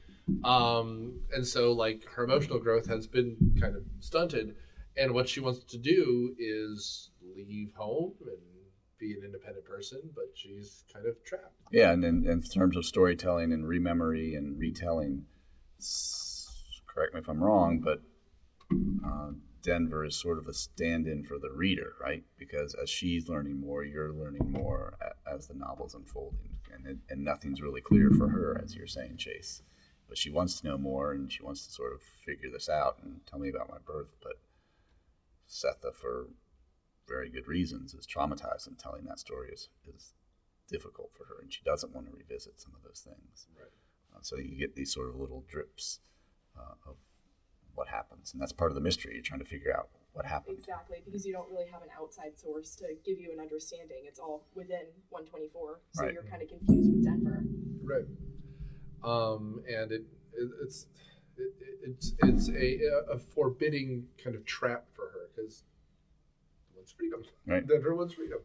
[0.45, 4.57] Um, and so like her emotional growth has been kind of stunted.
[4.97, 8.39] And what she wants to do is leave home and
[8.99, 11.55] be an independent person, but she's kind of trapped.
[11.71, 15.27] Yeah, and in, in terms of storytelling and rememory and retelling,
[15.79, 16.32] s-
[16.93, 18.03] correct me if I'm wrong, but
[19.05, 19.31] uh,
[19.63, 22.25] Denver is sort of a stand-in for the reader, right?
[22.39, 24.99] Because as she's learning more, you're learning more
[25.31, 29.17] as the novel's unfolding, and it, and nothing's really clear for her, as you're saying,
[29.17, 29.63] Chase.
[30.09, 32.99] But she wants to know more, and she wants to sort of figure this out
[33.03, 34.15] and tell me about my birth.
[34.23, 34.41] But
[35.49, 36.29] Sethe, for
[37.09, 40.15] very good reasons, is traumatized, and telling that story is, is
[40.69, 43.47] difficult for her, and she doesn't want to revisit some of those things.
[43.57, 43.71] Right.
[44.15, 46.01] Uh, so you get these sort of little drips
[46.59, 46.97] uh, of
[47.75, 49.15] what happens, and that's part of the mystery.
[49.15, 50.59] You're trying to figure out what happened.
[50.59, 54.03] Exactly, because you don't really have an outside source to give you an understanding.
[54.05, 56.13] It's all within 124, so Right.
[56.13, 57.45] you're kind of confused with Denver.
[57.83, 58.05] Right.
[59.03, 60.87] Um, and it, it it's
[61.37, 65.65] it, it's it's a a forbidding kind of trap for her because
[66.77, 67.23] wants freedom.
[67.47, 67.67] Right.
[67.67, 68.39] Denver wants freedom.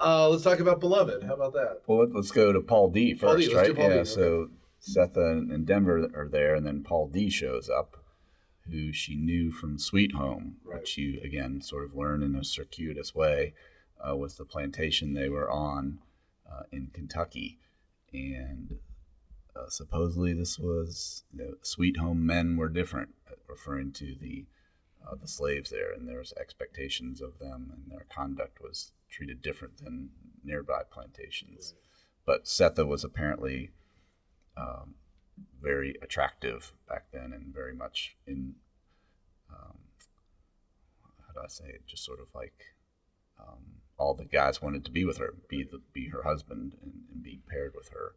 [0.00, 1.22] Uh, let's talk about Beloved.
[1.22, 1.82] How about that?
[1.86, 3.80] Well, let- let's go to Paul D Paul D, first, let's do right?
[3.80, 4.00] Paul D, yeah.
[4.00, 4.10] okay.
[4.10, 4.50] So
[4.86, 8.04] Sethe and Denver are there, and then Paul D shows up,
[8.70, 10.80] who she knew from Sweet Home, Right.
[10.80, 13.54] which you again sort of learn in a circuitous way,
[14.06, 16.00] uh, was the plantation they were on
[16.50, 17.58] uh, in Kentucky,
[18.12, 18.78] and
[19.56, 24.46] uh, supposedly this was you know, Sweet Home men were different, uh, referring to the
[25.06, 29.42] uh, the slaves there, and there was expectations of them, and their conduct was treated
[29.42, 30.10] different than
[30.42, 31.74] nearby plantations.
[32.24, 33.70] But Sethe was apparently
[34.56, 34.94] um,
[35.60, 38.54] very attractive back then, and very much in
[39.50, 39.78] um,
[41.26, 41.86] how do I say it?
[41.86, 42.74] Just sort of like
[43.38, 46.92] um, all the guys wanted to be with her, be the, be her husband, and,
[47.12, 48.14] and be paired with her.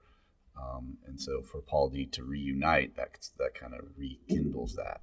[0.59, 5.01] Um, and so for Paul D to reunite, that that kind of rekindles that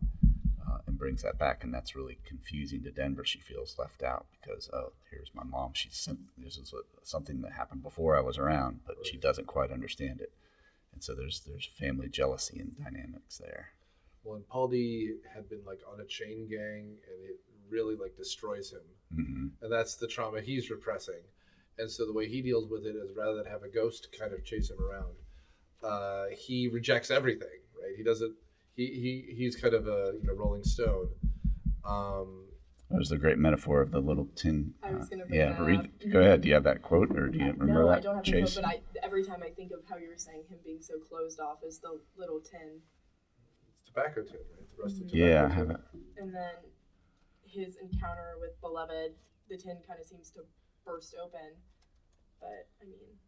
[0.67, 3.25] uh, and brings that back, and that's really confusing to Denver.
[3.25, 5.73] She feels left out because oh, here's my mom.
[5.75, 9.71] She sent this is something that happened before I was around, but she doesn't quite
[9.71, 10.33] understand it,
[10.95, 13.71] and so there's there's family jealousy and dynamics there.
[14.23, 18.17] Well, and Paul D had been like on a chain gang, and it really like
[18.17, 18.81] destroys him,
[19.15, 21.21] hmm and that's the trauma he's repressing.
[21.79, 24.33] And so the way he deals with it is rather than have a ghost kind
[24.33, 25.15] of chase him around,
[25.83, 27.61] uh, he rejects everything.
[27.81, 27.97] Right?
[27.97, 28.35] He doesn't.
[28.77, 31.09] He, he he's kind of a you know Rolling Stone.
[31.85, 32.44] Um,
[32.95, 34.75] There's the great metaphor of the little tin.
[34.83, 35.81] I was uh, gonna bring yeah, that read.
[35.81, 35.87] up.
[36.13, 36.41] Go ahead.
[36.43, 37.99] Do you have that quote, or do you remember no, that?
[37.99, 40.17] I don't have the quote, but I every time I think of how you were
[40.17, 42.83] saying him being so closed off as the little tin,
[43.81, 44.69] it's tobacco tin, right?
[44.77, 45.81] The rusted tobacco yeah, I have it.
[46.19, 46.55] and then
[47.43, 49.15] his encounter with Beloved,
[49.49, 50.41] the tin kind of seems to
[50.85, 51.59] burst open.
[52.41, 53.19] But I mean,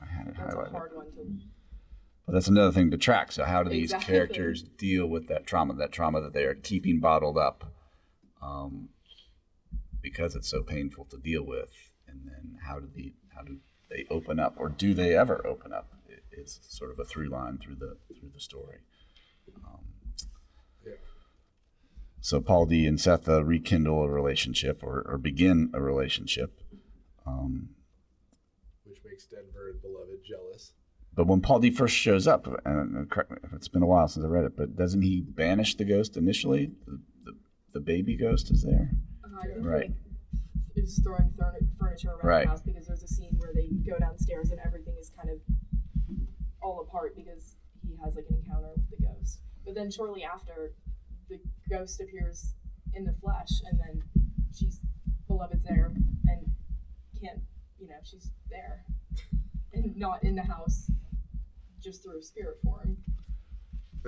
[0.00, 1.38] I had it that's a hard one to.
[2.24, 3.32] But that's another thing to track.
[3.32, 4.14] So how do these Exactly.
[4.14, 5.74] characters deal with that trauma?
[5.74, 7.72] That trauma that they are keeping bottled up,
[8.42, 8.88] um,
[10.00, 11.70] because it's so painful to deal with.
[12.06, 13.58] And then how do the how do
[13.90, 15.92] they open up, or do they ever open up?
[16.30, 18.78] Is sort of a through line through the through the story.
[19.64, 19.80] Um,
[20.86, 20.92] Yeah.
[22.20, 26.60] So Paul D and Sethe rekindle a relationship, or, or begin a relationship.
[27.26, 27.70] Um,
[28.84, 30.72] which makes Denver and Beloved jealous.
[31.14, 34.06] But when Paul D first shows up, and correct me if it's been a while
[34.06, 36.70] since I read it, but doesn't he banish the ghost initially?
[37.78, 38.90] The, baby ghost is there.
[39.22, 39.28] Uh,
[39.60, 39.88] Right.
[39.90, 39.92] like
[40.74, 41.32] is throwing
[41.78, 42.42] furniture around Right.
[42.44, 45.40] the house because there's a scene where they go downstairs and everything is kind of
[46.60, 47.56] all apart because
[47.86, 49.42] he has like an encounter with the ghost.
[49.64, 50.74] But then shortly after,
[51.28, 51.38] the
[51.70, 52.54] ghost appears
[52.94, 54.02] in the flesh, and then
[54.52, 54.80] she's
[55.28, 55.92] beloved's there
[56.26, 56.50] and
[57.20, 57.42] can't,
[57.78, 58.84] you know, she's there
[59.72, 60.90] and not in the house,
[61.80, 62.96] just through spirit form.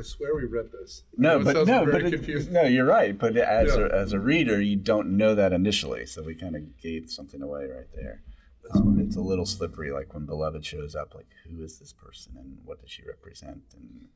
[0.00, 1.02] I swear we read this.
[1.18, 3.16] No, it but no, but it, no, you're right.
[3.18, 3.86] But as Yeah.
[3.86, 7.42] a, as a reader, you don't know that initially, so we kind of gave something
[7.42, 8.22] away right there.
[8.72, 12.32] Um, it's a little slippery, like when Beloved shows up, like who is this person
[12.38, 14.08] and what does she represent, and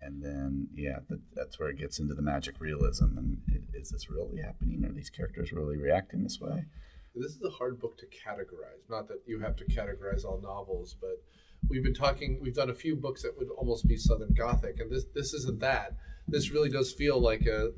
[0.00, 3.18] and then yeah, that, that's where it gets into the magic realism.
[3.18, 3.38] And
[3.74, 4.84] is this really happening?
[4.84, 6.66] Are these characters really reacting this way?
[7.16, 8.88] This is a hard book to categorize.
[8.88, 11.16] Not that you have to categorize all novels, but
[11.68, 12.38] we've been talking.
[12.40, 15.60] We've done a few books that would almost be Southern Gothic, and this this isn't
[15.60, 15.94] that.
[16.28, 17.72] This really does feel like a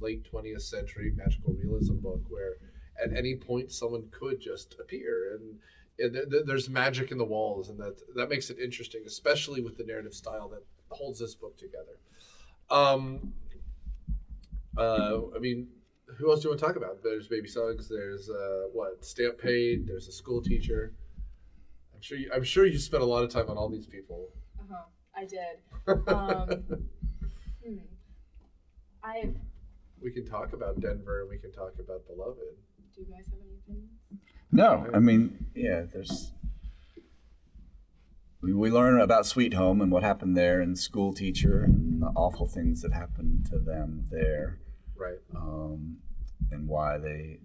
[0.00, 2.54] late twentieth century magical realism book where
[3.02, 5.58] at any point someone could just appear and.
[5.98, 9.60] and th- th- there's magic in the walls, and that that makes it interesting, especially
[9.60, 11.98] with the narrative style that holds this book together.
[12.68, 13.32] Um,
[14.76, 15.68] uh, I mean,
[16.18, 17.02] who else do you want to talk about?
[17.02, 17.88] There's Baby Suggs.
[17.88, 19.86] There's uh, what Stamp Paid.
[19.86, 20.92] There's a school teacher.
[22.04, 22.18] I'm sure.
[22.18, 24.28] You, I'm sure you spent a lot of time on all these people.
[24.58, 24.82] Uh huh.
[25.16, 25.38] I did.
[26.08, 26.48] Um,
[27.66, 27.76] hmm.
[29.02, 29.30] I
[30.02, 32.38] we can talk about Denver and we can talk about Beloved.
[32.94, 33.00] do.
[33.00, 33.90] You guys have any opinions?
[34.52, 36.32] No, I mean, yeah, there's.
[38.42, 42.08] We, we learn about Sweet Home and what happened there, and school teacher, and the
[42.08, 44.58] awful things that happened to them there,
[44.94, 45.18] Right.
[45.34, 45.96] um,
[46.50, 47.40] and why they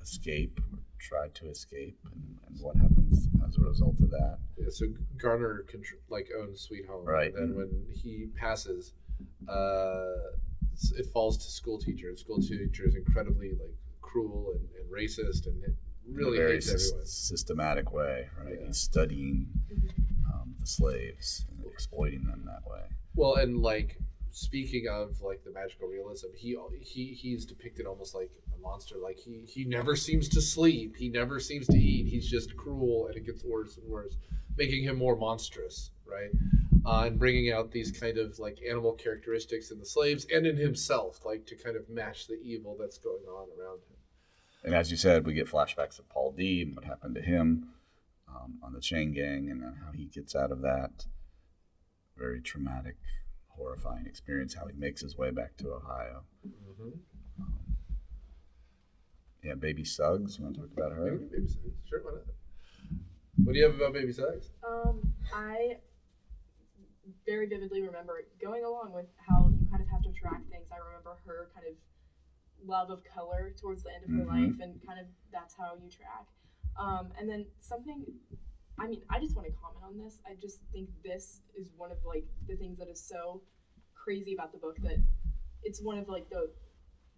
[0.00, 4.38] escape or tried to escape, and, and what happens as a result of that.
[4.56, 4.86] Yeah, so
[5.16, 7.32] Garner contr- like owns Sweet Home, Right.
[7.34, 8.92] And then when he passes,
[9.48, 10.14] uh,
[10.96, 12.08] it falls to school teacher.
[12.08, 15.74] And school teacher is incredibly like cruel and, and racist and it
[16.10, 17.06] really in a very hates sys- everyone.
[17.06, 18.56] systematic way, right?
[18.60, 18.66] Yeah.
[18.66, 19.48] He's studying
[20.32, 22.82] um, the slaves and exploiting them that way.
[23.14, 23.98] Well, and like
[24.38, 28.96] speaking of like the magical realism, he he he's depicted almost like a monster.
[29.02, 30.96] Like he he never seems to sleep.
[30.96, 32.06] He never seems to eat.
[32.06, 34.16] He's just cruel, and it gets worse and worse,
[34.56, 36.30] making him more monstrous, right?
[36.86, 40.56] Uh, and bringing out these kind of like animal characteristics in the slaves and in
[40.56, 43.96] himself, like to kind of match the evil that's going on around him.
[44.64, 47.68] And as you said, we get flashbacks of Paul D and what happened to him
[48.28, 51.06] um, on the chain gang and how he gets out of that
[52.16, 52.96] very traumatic,
[53.62, 56.22] horrifying experience, how he makes his way back to Ohio.
[56.46, 56.90] Mm-hmm.
[59.42, 60.38] Yeah, Baby Suggs.
[60.38, 61.16] You want to talk about her?
[61.16, 61.74] Baby Suggs.
[61.88, 62.24] Sure, why not?
[63.44, 64.50] What do you have about Baby Suggs?
[64.66, 65.76] Um, I
[67.26, 70.68] very vividly remember going along with how you kind of have to track things.
[70.72, 71.74] I remember her kind of
[72.66, 74.26] love of color towards the end of her Mhm.
[74.26, 76.26] life, and kind of that's how you track.
[76.76, 78.04] Um, and then something,
[78.80, 80.20] I mean, I just want to comment on this.
[80.26, 83.42] I just think this is one of like the things that is so
[83.94, 85.02] crazy about the book that
[85.62, 86.50] it's one of like the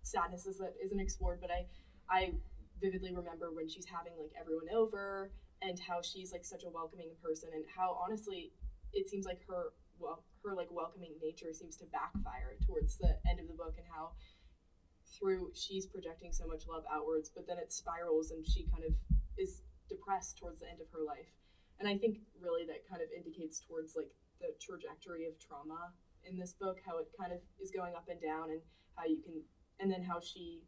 [0.03, 1.41] sadnesses that isn't explored.
[1.41, 1.67] But I,
[2.09, 2.33] I
[2.81, 7.11] vividly remember when she's having like everyone over and how she's like such a welcoming
[7.23, 8.53] person and how honestly
[8.93, 13.39] it seems like her well her like welcoming nature seems to backfire towards the end
[13.39, 14.13] of the book and how
[15.19, 18.95] through she's projecting so much love outwards but then it spirals and she kind of
[19.37, 21.29] is depressed towards the end of her life
[21.81, 24.11] and i think really that kind of indicates towards like
[24.41, 25.93] the trajectory of trauma
[26.25, 28.61] in this book how it kind of is going up and down and
[28.97, 29.41] how you can
[29.81, 30.61] and then how she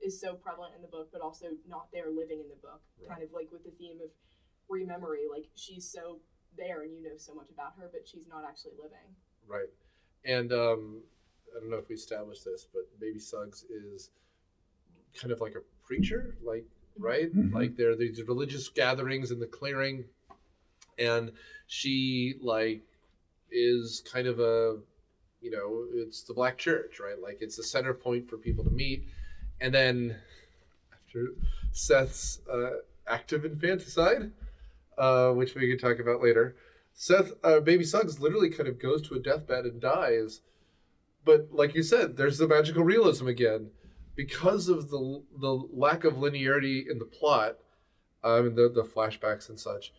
[0.00, 3.08] is so prevalent in the book but also not there living in the book Right.
[3.16, 4.10] kind of like with the theme of
[4.68, 6.20] rememory like she's so
[6.56, 9.14] there and you know so much about her but she's not actually living
[9.46, 9.68] Right.
[10.24, 11.02] And um,
[11.56, 14.10] I don't know if we established this, but Baby Suggs is
[15.14, 16.66] kind of like a preacher, like
[16.98, 17.32] right?
[17.32, 17.52] Mhm.
[17.52, 20.06] Like there are these religious gatherings in the clearing,
[20.98, 21.32] and
[21.66, 22.82] she like
[23.50, 24.78] is kind of a
[25.40, 27.20] you know it's the black church, right?
[27.20, 29.08] Like it's the center point for people to meet,
[29.60, 30.16] and then
[30.92, 31.28] after
[31.72, 34.32] Seth's uh, active infanticide,
[34.98, 36.56] uh, which we could talk about later.
[36.98, 40.40] Seth, uh, baby Suggs, literally kind of goes to a deathbed and dies.
[41.24, 43.70] But like you said, there's the magical realism again,
[44.14, 47.58] because of the the lack of linearity in the plot,
[48.24, 49.92] um, and the the flashbacks and such.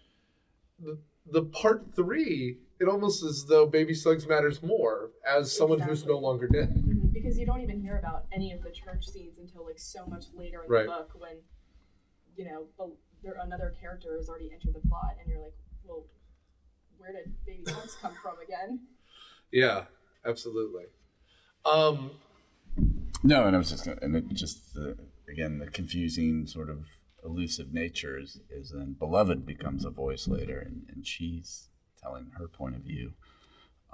[0.80, 0.98] The,
[1.32, 6.18] the part three, it almost as though Baby Suggs matters more as someone who's no
[6.18, 6.70] longer dead.
[6.70, 10.06] Mhm, because you don't even hear about any of the church scenes until like so
[10.06, 10.86] much later in Right.
[10.86, 11.38] the book when
[12.36, 12.68] you know
[13.24, 16.06] there another character has already entered the plot and you're like well
[17.00, 18.80] where did baby Suggs come from again
[19.52, 19.86] Yeah,
[20.24, 20.86] absolutely.
[21.66, 22.12] Um,
[23.24, 24.96] No, and I was just gonna, and it just the,
[25.28, 26.86] again the confusing sort of
[27.24, 31.70] elusive nature is, is then beloved becomes a voice later, and, and she's
[32.02, 33.14] telling her point of view,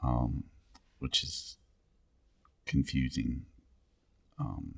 [0.02, 0.44] um,
[1.00, 1.58] which is
[2.66, 3.46] confusing,
[4.40, 4.76] um,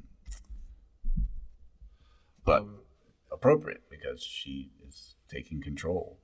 [2.44, 2.80] but um,
[3.32, 6.20] appropriate because she is taking control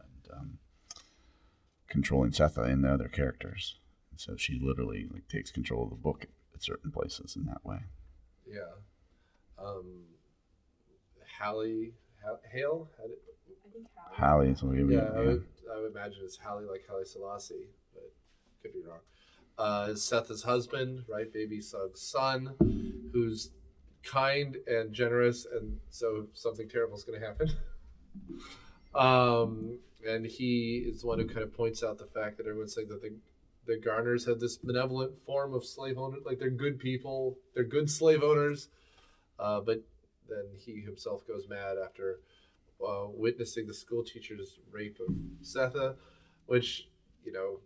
[0.00, 0.58] and um,
[1.88, 3.76] controlling Sethe and the other characters.
[4.16, 7.80] So she literally like takes control of the book at certain places in that way.
[8.46, 8.72] yeah.
[9.58, 10.04] Um,
[11.42, 11.92] Hallie,
[12.24, 13.16] Ha- Hale, How did-
[13.66, 14.16] I think Hallie.
[14.16, 17.68] Hallie is what we Yeah, I would, I would imagine it's Halle like Haile Selassie,
[17.92, 18.12] but
[18.62, 19.00] could be wrong.
[19.58, 21.32] Uh, is Seth's husband, right?
[21.32, 22.54] Baby Sug's son,
[23.12, 23.50] who's
[24.04, 27.50] kind and generous, and so something terrible is going to happen.
[28.94, 32.74] um, and he is the one who kind of points out the fact that everyone's
[32.74, 33.12] saying that the
[33.64, 37.88] the Garners have this benevolent form of slave owner, like they're good people, they're good
[37.88, 38.68] slave owners,
[39.38, 39.84] uh, but
[40.28, 42.20] then he himself goes mad after
[42.86, 45.94] uh, witnessing the school teacher's rape of Sethe,
[46.46, 46.88] which,
[47.24, 47.60] you know,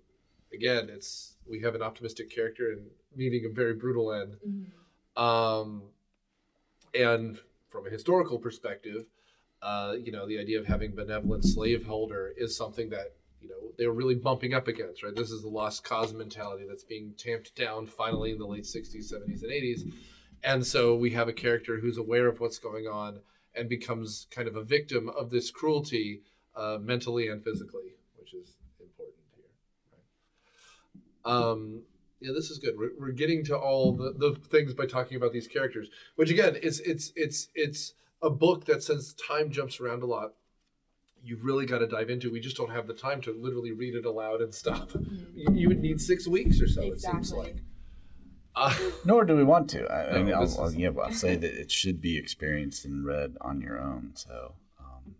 [0.52, 4.36] again, it's we have an optimistic character and meeting a very brutal end.
[4.46, 5.20] Mhm.
[5.20, 5.82] Um,
[6.94, 7.38] and
[7.68, 9.07] from a historical perspective,
[9.62, 13.86] uh, you know, the idea of having benevolent slaveholder is something that you know they
[13.86, 15.02] were really bumping up against.
[15.02, 18.66] Right, this is the lost cause mentality that's being tamped down finally in the late
[18.66, 19.84] '60s, '70s, and '80s.
[20.43, 23.20] And so we have a character who's aware of what's going on
[23.55, 26.22] and becomes kind of a victim of this cruelty,
[26.55, 29.45] uh, mentally and physically, which is important here.
[31.24, 31.32] Right?
[31.32, 31.82] Um,
[32.20, 32.78] yeah, this is good.
[32.78, 36.57] We're, we're getting to all the, the things by talking about these characters, which again,
[36.62, 40.34] it's it's it's it's a book that since time jumps around a lot,
[41.22, 42.30] you've really got to dive into.
[42.30, 44.93] We just don't have the time to literally read it aloud and stop.
[45.34, 46.82] You, you would need six weeks or so.
[46.82, 47.53] It seems Exactly.
[47.53, 47.57] like.
[48.57, 49.84] Uh, Nor do we want to.
[49.86, 52.84] I, I No, mean, I'll, this I'll, yeah, I'll say that it should be experienced
[52.86, 54.12] and read on your own.
[54.14, 55.14] So, um,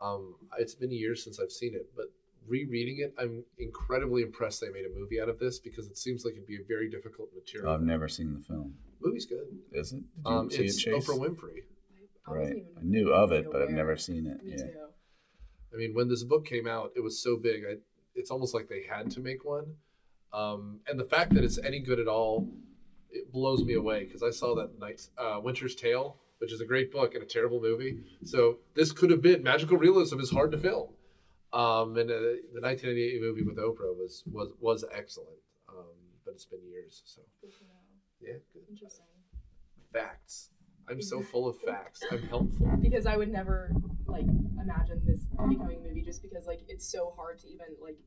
[0.00, 2.06] Um, it's been years since I've seen it, but
[2.46, 6.24] rereading it, I'm incredibly impressed they made a movie out of this because it seems
[6.24, 7.72] like it'd be a very difficult material.
[7.72, 8.74] I've never seen the film.
[9.00, 9.46] Movie's good.
[9.72, 9.96] Is it?
[10.24, 11.08] Did you Um, see it's it, Chase?
[11.08, 11.62] Oprah Winfrey.
[12.26, 12.56] I Right.
[12.56, 14.42] even I knew of it, but I've never seen it.
[14.42, 14.56] Me Yeah.
[14.64, 14.72] too.
[15.72, 17.64] I mean, when this book came out, it was so big.
[17.64, 17.76] I,
[18.14, 19.76] it's almost like they had to make one.
[20.34, 22.48] Um, and the fact that it's any good at all,
[23.10, 26.66] it blows me away because I saw that night, uh, Winter's Tale, which is a
[26.66, 28.00] great book and a terrible movie.
[28.24, 30.88] So this could have been magical realism is hard to film.
[31.52, 32.18] Um, and uh,
[32.52, 35.38] the 1988 movie with Oprah was was was excellent.
[35.68, 37.70] Um, but it's been years, so Good to know.
[38.20, 38.62] yeah, good.
[38.68, 39.06] Interesting.
[39.92, 40.50] Facts.
[40.90, 42.02] I'm so full of facts.
[42.10, 42.66] I'm helpful.
[42.80, 43.72] Because I would never
[44.06, 44.26] like
[44.60, 47.98] imagine this becoming a movie just because like it's so hard to even like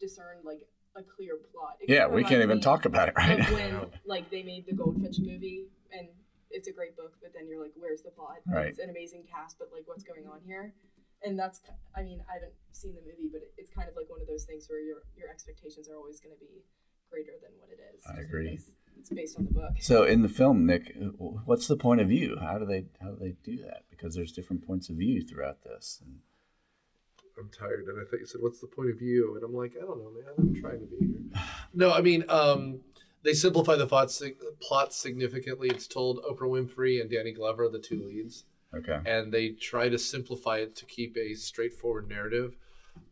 [0.00, 0.60] discern like
[0.96, 1.76] a clear plot.
[1.80, 5.18] It Yeah, we can't even talk about it right when like they made the Goldfinch
[5.18, 6.08] movie and
[6.50, 8.36] it's a great book, but then you're like, where's the plot?
[8.46, 8.66] Right.
[8.68, 10.74] It's an amazing cast, but like, what's going on here?
[11.24, 11.60] And that's,
[11.96, 14.44] I mean, I haven't seen the movie, but it's kind of like one of those
[14.44, 16.62] things where your your expectations are always going to be
[17.10, 18.02] greater than what it is.
[18.06, 18.50] I agree.
[18.50, 19.72] because It's based on the book.
[19.80, 22.36] So in the film, Nick, what's the point of view?
[22.40, 23.84] How do they how do they do that?
[23.90, 26.02] Because there's different points of view throughout this.
[26.04, 26.20] And
[27.38, 27.86] I'm tired.
[27.88, 29.98] And I thought you said, "What's the point of view?" And I'm like, I don't
[29.98, 30.34] know, man.
[30.38, 31.42] I'm trying to be here.
[31.74, 32.80] No, I mean, um,
[33.24, 35.68] they simplify the plot, sig- plot significantly.
[35.68, 39.98] It's told Oprah Winfrey and Danny Glover, the two leads, okay, and they try to
[39.98, 42.56] simplify it to keep a straightforward narrative.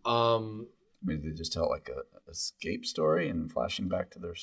[0.04, 0.66] Um,
[1.02, 4.34] I mean, they just tell like a escape story and flashing back to their.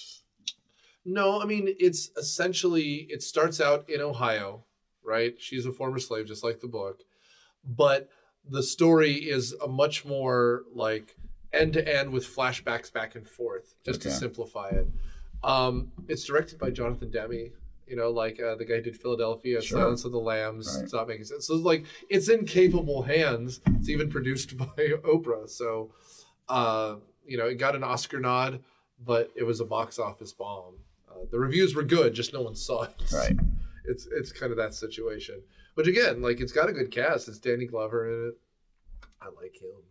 [1.05, 4.65] no, I mean, it's essentially it starts out in Ohio,
[5.03, 5.35] right?
[5.39, 7.01] She's a former slave, just like the book,
[7.63, 8.09] but
[8.49, 11.15] the story is a much more like
[11.53, 14.87] end to end with flashbacks back and forth, just to simplify it.
[15.43, 17.51] Um, it's directed by Jonathan Demme.
[17.87, 19.79] You know, like uh, the guy who did Philadelphia, Sure.
[19.79, 20.67] Silence of the Lambs.
[20.75, 20.83] Right.
[20.83, 21.47] It's not making sense.
[21.47, 23.61] So it's like it's in capable hands.
[23.77, 24.65] It's even produced by
[25.05, 25.49] Oprah.
[25.49, 25.91] So,
[26.49, 26.95] uh,
[27.25, 28.61] you know, it got an Oscar nod,
[29.05, 30.73] but it was a box office bomb.
[31.09, 32.91] Uh, the reviews were good, just no one saw it.
[33.13, 33.37] Right.
[33.87, 35.41] It's it's kind of that situation.
[35.75, 37.27] Which again, like it's got a good cast.
[37.27, 38.37] It's Danny Glover in it.
[39.21, 39.81] I like him.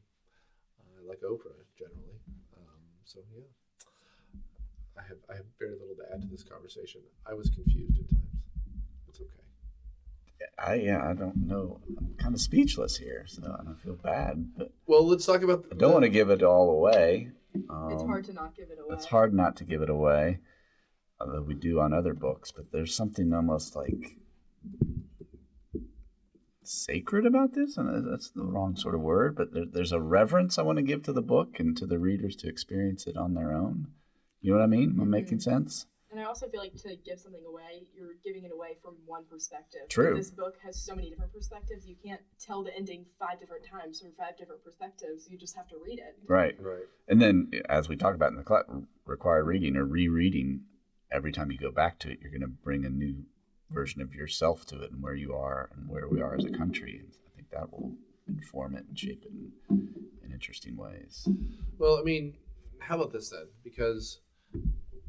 [0.81, 2.19] I like Oprah generally.
[2.57, 4.41] Um, so yeah,
[4.99, 7.03] I have I have very little to add to this conversation.
[7.29, 8.25] I was confused at times.
[9.09, 9.31] It's okay.
[10.59, 11.81] I yeah, I don't know.
[11.99, 15.65] I'm kind of speechless here, so I don't feel bad, but Well, let's talk about.
[15.73, 17.31] I don't want to give it all away.
[17.71, 18.95] Um, it's hard to not give it away.
[18.95, 20.41] It's hard not to give it away,
[21.21, 22.53] Uh, although we do on other books.
[22.53, 24.17] But there's something almost like
[26.63, 29.37] sacred about this, and that's the wrong sort of word.
[29.37, 31.99] But there, there's a reverence I want to give to the book and to the
[31.99, 33.89] readers to experience it on their own.
[34.41, 34.91] You know what I mean?
[34.91, 35.11] Am I mm-hmm.
[35.11, 35.87] making sense?
[36.11, 39.25] And I also feel like to give something away, you're giving it away from one
[39.29, 39.83] perspective.
[39.91, 40.17] True.
[40.17, 41.87] This book has so many different perspectives.
[41.87, 45.29] You can't tell the ending five different times from five different perspectives.
[45.29, 46.17] You just have to read it.
[46.27, 46.55] Right.
[46.59, 46.85] Right.
[47.09, 48.63] And then, as we talk about in the cla
[49.05, 50.63] required reading or rereading,
[51.11, 53.25] every time you go back to it, you're going to bring a new
[53.71, 56.51] version of yourself to it and where you are and where we are as a
[56.51, 57.01] country.
[57.01, 57.93] And I think that will
[58.29, 59.33] inform it and shape it
[59.71, 59.89] in,
[60.25, 61.29] in interesting ways.
[61.79, 62.35] Well, I mean,
[62.81, 63.47] how about this then?
[63.65, 64.21] Because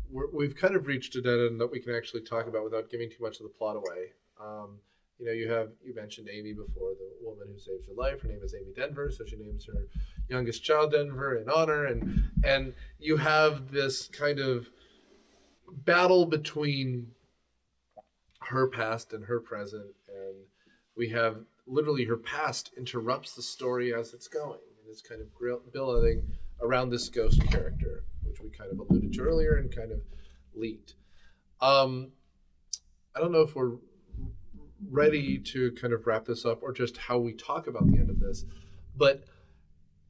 [0.09, 2.89] we're, we've kind of reached a dead end that we can actually talk about without
[2.89, 4.13] giving too much of the plot away.
[4.41, 4.79] Um,
[5.19, 8.21] you know, you have you mentioned Amy before, the woman who saves her life.
[8.21, 9.87] Her name is Amy Denver, so she names her
[10.29, 14.69] youngest child Denver in honor, and and you have this kind of
[15.71, 17.11] battle between
[18.41, 20.35] her past and her present, and
[20.95, 25.27] we have literally her past interrupts the story as it's going, and it's kind of
[25.73, 26.23] building
[26.61, 29.99] around this ghost character, which we kind of alluded to earlier and kind of
[30.55, 30.95] leaked.
[31.61, 32.11] Um,
[33.15, 33.77] I don't know if we're
[34.89, 38.09] ready to kind of wrap this up or just how we talk about the end
[38.09, 38.45] of this,
[38.95, 39.25] but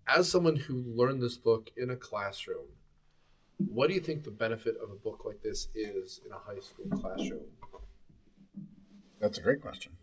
[0.08, 2.68] as someone who learned this book in a classroom,
[3.58, 6.60] what do you think the benefit of a book like this is in a high
[6.60, 7.46] school classroom?
[9.20, 9.94] That's a great question.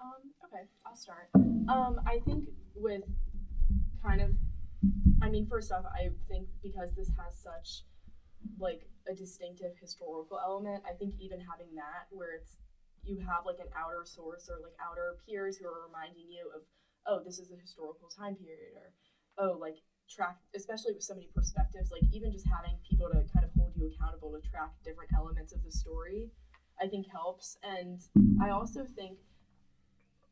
[0.00, 1.28] Um, okay, I'll start.
[1.34, 3.02] Um, I think with
[4.04, 4.30] kind of,
[5.22, 7.84] I mean, first off, I think because this has such
[8.58, 12.58] like a distinctive historical element, I think even having that where it's
[13.04, 16.62] you have like an outer source or like outer peers who are reminding you of,
[17.06, 18.92] oh, this is a historical time period, or
[19.38, 19.76] oh, like
[20.10, 23.72] track, especially with so many perspectives, like even just having people to kind of hold
[23.76, 26.30] you accountable to track different elements of the story,
[26.82, 27.56] I think helps.
[27.62, 28.00] And
[28.42, 29.18] I also think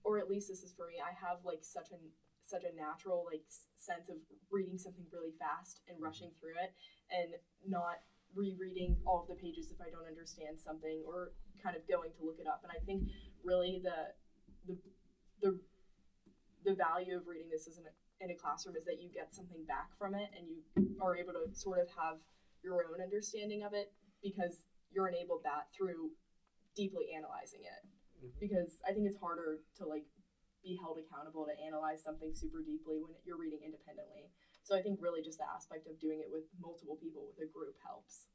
[0.09, 2.01] or at least this is for me i have like such a
[2.41, 3.45] such a natural like
[3.77, 4.17] sense of
[4.51, 6.09] reading something really fast and mm-hmm.
[6.09, 6.73] rushing through it
[7.13, 7.37] and
[7.69, 8.01] not
[8.33, 12.25] rereading all of the pages if i don't understand something or kind of going to
[12.25, 13.05] look it up and i think
[13.45, 14.17] really the
[14.65, 14.75] the
[15.45, 15.61] the,
[16.65, 17.85] the value of reading this an
[18.21, 21.33] in a classroom is that you get something back from it and you are able
[21.33, 22.19] to sort of have
[22.63, 23.93] your own understanding of it
[24.23, 26.11] because you're enabled that through
[26.75, 27.87] deeply analyzing it.
[28.19, 28.41] Mhm.
[28.41, 30.07] Because I think it's harder to like
[30.63, 34.31] be held accountable to analyze something super deeply when you're reading independently.
[34.63, 37.51] So I think really just the aspect of doing it with multiple people with a
[37.51, 38.27] group helps.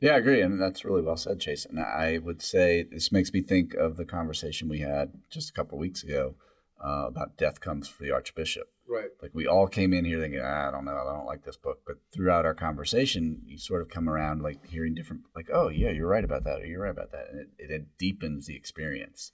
[0.00, 1.66] Yeah, I agree, and that's really well said, Chase.
[1.66, 5.52] And I would say this makes me think of the conversation we had just a
[5.52, 6.36] couple weeks ago
[6.82, 8.70] uh, about death comes for the Archbishop.
[8.90, 9.10] Right.
[9.22, 11.56] Like we all came in here thinking, ah, I don't know, I don't like this
[11.56, 11.82] book.
[11.86, 15.90] But throughout our conversation, you sort of come around like hearing different, like, oh yeah,
[15.90, 19.30] you're right about that, or you're right about that, and it, it, deepens the experience.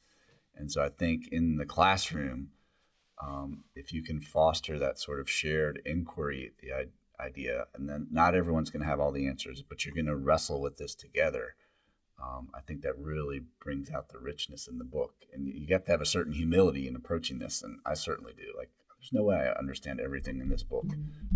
[0.55, 2.49] And so I think in the classroom,
[3.23, 6.89] um, if you can foster that sort of shared inquiry, the
[7.19, 10.17] idea, and then not everyone's going to have all the answers, but you're going to
[10.17, 11.55] wrestle with this together.
[12.23, 15.85] Um, I think that really brings out the richness in the book, and you have
[15.87, 18.53] to have a certain humility in approaching this, and I certainly do.
[18.57, 18.71] Like,
[19.07, 20.87] there's no way I understand everything in this book,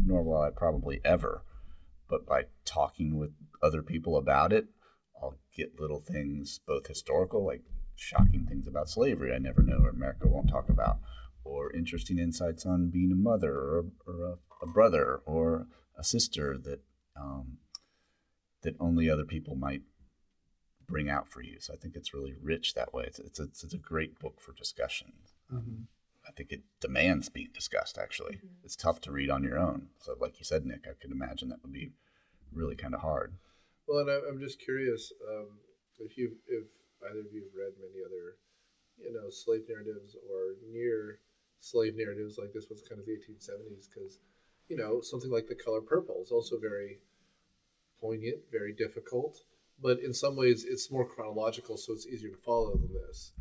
[0.05, 1.45] nor will I probably ever.
[2.09, 3.31] But by talking with
[3.62, 4.66] other people about it,
[5.23, 7.62] I'll get little things, both historical, like
[7.95, 10.99] shocking things about slavery I never know or America won't talk about,
[11.45, 15.66] or interesting insights on being a mother or, a, or a, a brother or
[15.97, 16.81] a sister that
[17.16, 17.59] um,
[18.62, 19.83] that only other people might
[20.89, 21.59] bring out for you.
[21.61, 23.05] So I think it's really rich that way.
[23.07, 25.12] It's it's a, it's a great book for discussion.
[25.53, 25.89] Um,
[26.31, 27.99] I think it demands being discussed.
[27.99, 28.64] Actually, Mhm.
[28.64, 29.91] it's tough to read on your own.
[29.99, 31.93] So, like you said, Nick, I could imagine that would be
[32.53, 33.35] really kind of hard.
[33.87, 35.59] Well, and I- I'm just curious um,
[35.99, 36.66] if you if
[37.03, 38.37] either of you have read many other,
[38.97, 41.20] you know, slave narratives or near
[41.59, 44.20] slave narratives like this was kind of the 1870s because,
[44.68, 47.03] you know, something like The Color Purple is also very
[48.01, 49.43] poignant, very difficult,
[49.83, 53.33] but in some ways it's more chronological, so it's easier to follow than this.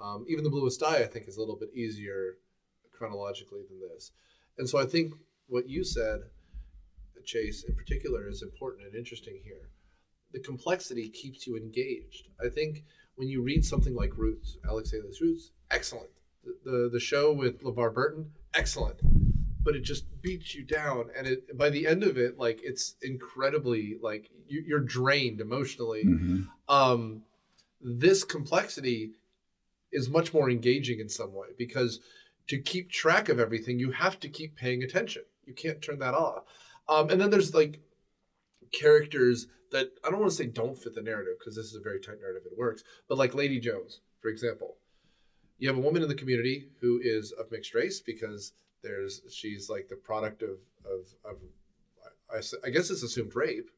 [0.00, 2.38] Um, even The Bluest Eye, I think, is a little bit easier
[2.92, 4.12] chronologically than this.
[4.58, 5.14] And so I think
[5.48, 6.20] what you said,
[7.24, 9.70] Chase, in particular, is important and interesting here
[10.34, 12.28] the complexity keeps you engaged.
[12.44, 12.84] I think
[13.14, 16.10] when you read something like Roots, Alex Haley's Roots, excellent.
[16.42, 19.00] The, the the show with LeVar Burton, excellent.
[19.62, 22.96] But it just beats you down, and it by the end of it, like it's
[23.00, 26.04] incredibly like you, you're drained emotionally.
[26.04, 26.48] Mhm.
[26.68, 27.22] Um,
[27.80, 29.12] this complexity
[29.94, 32.00] is much more engaging in some way because
[32.48, 35.22] to keep track of everything, you have to keep paying attention.
[35.46, 36.44] You can't turn that off.
[36.88, 37.80] Um, and then there's like
[38.72, 41.80] characters that I don't want to say don't fit the narrative because this is a
[41.80, 42.42] very tight narrative.
[42.44, 44.76] It works, but like Lady Jones, for example,
[45.58, 49.70] you have a woman in the community who is of mixed race because there's she's
[49.70, 51.38] like the product of of, of
[52.30, 53.70] I, I guess it's assumed rape,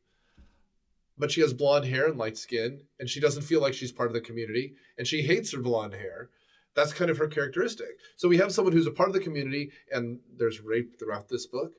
[1.18, 4.08] but she has blonde hair and light skin, and she doesn't feel like she's part
[4.08, 6.30] of the community, and she hates her blonde hair.
[6.74, 7.98] That's kind of her characteristic.
[8.16, 11.46] So we have someone who's a part of the community, and there's rape throughout this
[11.46, 11.72] book,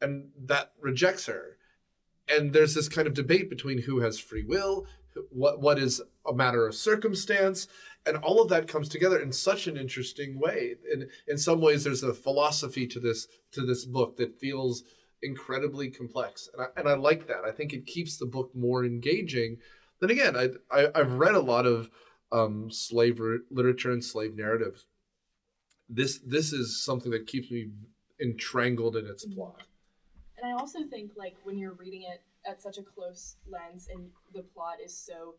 [0.00, 1.58] and that rejects her
[2.28, 4.86] and there's this kind of debate between who has free will
[5.30, 7.68] what what is a matter of circumstance
[8.06, 11.84] and all of that comes together in such an interesting way in in some ways
[11.84, 14.82] there's a philosophy to this to this book that feels
[15.24, 16.48] incredibly complex.
[16.52, 17.44] And I, and I like that.
[17.44, 19.58] I think it keeps the book more engaging.
[20.00, 21.90] Then again I, I I've read a lot of
[22.32, 23.20] um, slave
[23.50, 24.86] literature and slave narratives.
[25.88, 27.70] This this is something that keeps me
[28.20, 29.62] entrangled in its plot.
[30.36, 34.08] And I also think like when you're reading it at such a close lens and
[34.34, 35.36] the plot is so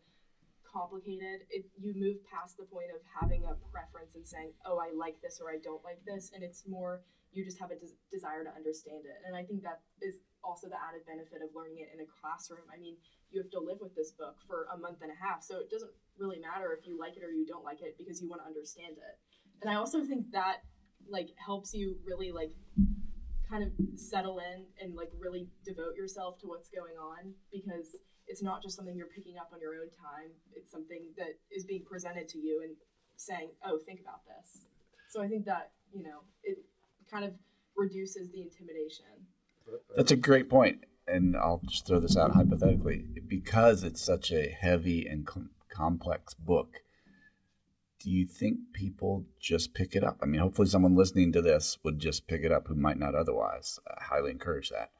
[0.72, 4.92] complicated, it you move past the point of having a preference and saying, "Oh, I
[4.96, 7.02] like this" or "I don't like this," and it's more
[7.32, 9.18] you just have a des- desire to understand it.
[9.26, 12.64] And I think that is also the added benefit of learning it in a classroom.
[12.72, 12.96] I mean,
[13.30, 15.68] you have to live with this book for a month and a half, so it
[15.68, 18.40] doesn't really matter if you like it or you don't like it because you want
[18.42, 19.14] to understand it.
[19.60, 20.64] And I also think that
[21.08, 22.52] like helps you really like
[23.48, 27.96] kind of settle in and like really devote yourself to what's going on because
[28.26, 31.64] it's not just something you're picking up on your own time it's something that is
[31.64, 32.74] being presented to you and
[33.16, 34.66] saying oh think about this
[35.08, 36.58] so i think that you know it
[37.10, 37.32] kind of
[37.76, 39.04] reduces the intimidation
[39.96, 44.48] That's a great point, and I'll just throw this out hypothetically because it's such a
[44.48, 46.82] heavy and com- complex book.
[48.00, 50.18] Do you think people just pick it up?
[50.22, 53.14] I mean, hopefully, someone listening to this would just pick it up who might not
[53.14, 53.80] otherwise.
[53.88, 54.90] I highly encourage that.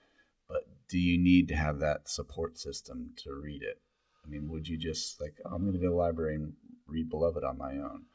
[0.48, 3.80] But do you need to have that support system to read it?
[4.24, 6.54] I mean, would you just like, oh, I'm going to go to the library and
[6.86, 8.06] read Beloved on my own?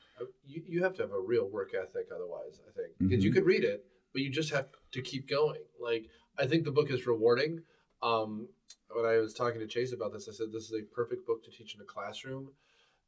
[0.46, 3.36] You, you have to have a real work ethic otherwise i think because you Mhm.
[3.36, 6.90] could read it but you just have to keep going like i think the book
[6.92, 7.64] is rewarding
[8.04, 8.48] um,
[8.96, 11.44] when i was talking to chase about this i said this is a perfect book
[11.44, 12.52] to teach in a classroom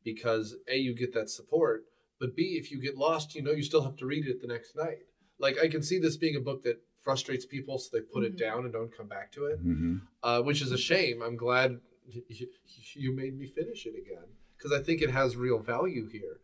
[0.03, 1.86] because a you get that support
[2.20, 4.47] but b if you get lost you know you still have to read it the
[4.47, 4.99] next night
[5.39, 8.36] like I can see this being a book that frustrates people, so they put it
[8.36, 8.38] Mhm.
[8.38, 11.22] down and don't come back to it, hmm uh, which is a shame.
[11.22, 12.47] I'm glad you,
[12.93, 16.39] you made me finish it again because I think it has real value here.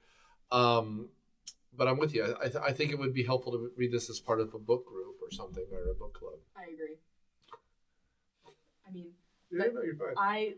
[0.52, 1.10] Um,
[1.76, 2.36] but I'm with you.
[2.42, 4.60] I, th- I think it would be helpful to read this as part of a
[4.60, 6.40] book group or something or a book club.
[6.58, 6.98] I agree.
[8.88, 9.12] I mean,
[9.52, 10.16] Yeah, no, you're fine.
[10.18, 10.56] I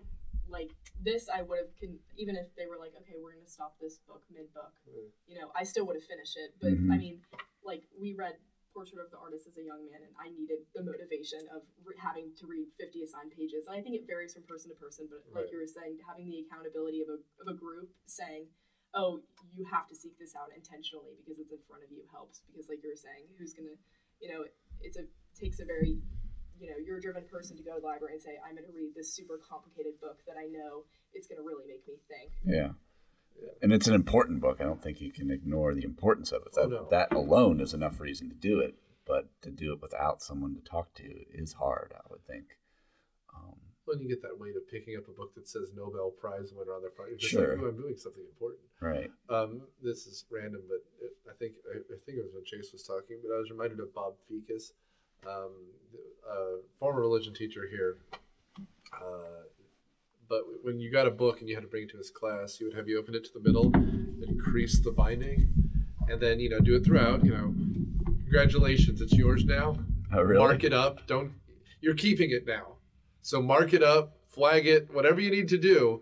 [0.50, 0.72] like
[1.04, 1.28] this.
[1.30, 4.24] I would have con- even if they were like, okay, we're gonna stop this book
[4.32, 4.72] mid book.
[4.88, 5.12] Mm.
[5.28, 6.56] You know, I still would have finished it.
[6.62, 6.92] But Mhm.
[6.92, 7.22] I mean,
[7.64, 8.38] like we read
[8.74, 11.96] Portrait of the Artist as a Young Man, and I needed the motivation of re-
[12.00, 13.68] having to read 50 assigned pages.
[13.68, 15.52] And I think it varies from person to person, but like Right.
[15.52, 18.48] you were saying, having the accountability of a of a group saying.
[18.94, 19.22] Oh,
[19.56, 22.42] you have to seek this out intentionally because it's in front of you helps.
[22.48, 23.80] Because, like you were saying, who's gonna,
[24.20, 24.44] you know,
[24.82, 26.00] it's a takes a very
[26.62, 28.68] you know, you're a driven person to go to the library and say, I'm going
[28.68, 31.96] to read this super complicated book that I know it's going to really make me
[32.08, 32.34] think.
[32.46, 32.78] Yeah.
[33.42, 33.50] Yeah.
[33.64, 34.58] And it's an important book.
[34.62, 36.54] I don't think you can ignore the importance of it.
[36.58, 36.88] Oh, no.
[36.92, 38.76] that alone is enough reason to do it.
[39.08, 42.46] But to do it without someone to talk to is hard, I would think.
[43.92, 46.72] When you get that weight of picking up a book that says Nobel Prize winner
[46.74, 47.58] on the front, you're just Sure.
[47.58, 48.62] like, oh, I'm doing something important.
[48.80, 49.12] right.
[49.30, 52.72] Um, this is random, but it, I think I, I think it was when Chase
[52.72, 54.72] was talking, but I was reminded of Bob Ficus,
[55.28, 55.52] um,
[56.26, 57.98] a former religion teacher here.
[58.94, 59.44] Uh,
[60.30, 62.56] but when you got a book and you had to bring it to his class,
[62.58, 65.50] he would have you open it to the middle, then crease the binding,
[66.08, 67.26] and then you know do it throughout.
[67.26, 67.54] You know,
[68.24, 69.78] congratulations, it's yours now.
[70.14, 70.40] Oh, really?
[70.40, 71.06] Mark it up.
[71.08, 71.34] Don't
[71.82, 72.78] you're keeping it now.
[73.22, 76.02] So mark it up, flag it, whatever you need to do.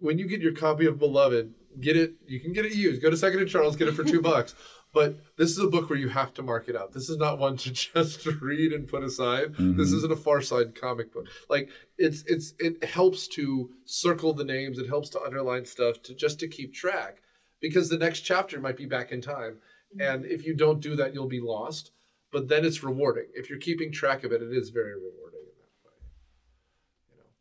[0.00, 2.14] When you get your copy of Beloved, get it.
[2.26, 3.00] You can get it used.
[3.02, 4.54] Go to Second and Charles, get it for two bucks.
[4.92, 6.92] But this is a book where you have to mark it up.
[6.92, 9.54] This is not one to just read and put aside.
[9.56, 9.96] This Mhm.
[9.96, 11.26] isn't a Far Side comic book.
[11.48, 14.78] Like it's it's it helps to circle the names.
[14.78, 17.22] It helps to underline stuff to just to keep track
[17.60, 19.58] because the next chapter might be back in time.
[19.98, 21.90] And if you don't do that, you'll be lost.
[22.30, 23.26] But then it's rewarding.
[23.34, 25.96] If you're keeping track of it, it is very rewarding in that way.
[27.10, 27.22] You know.
[27.24, 27.33] It-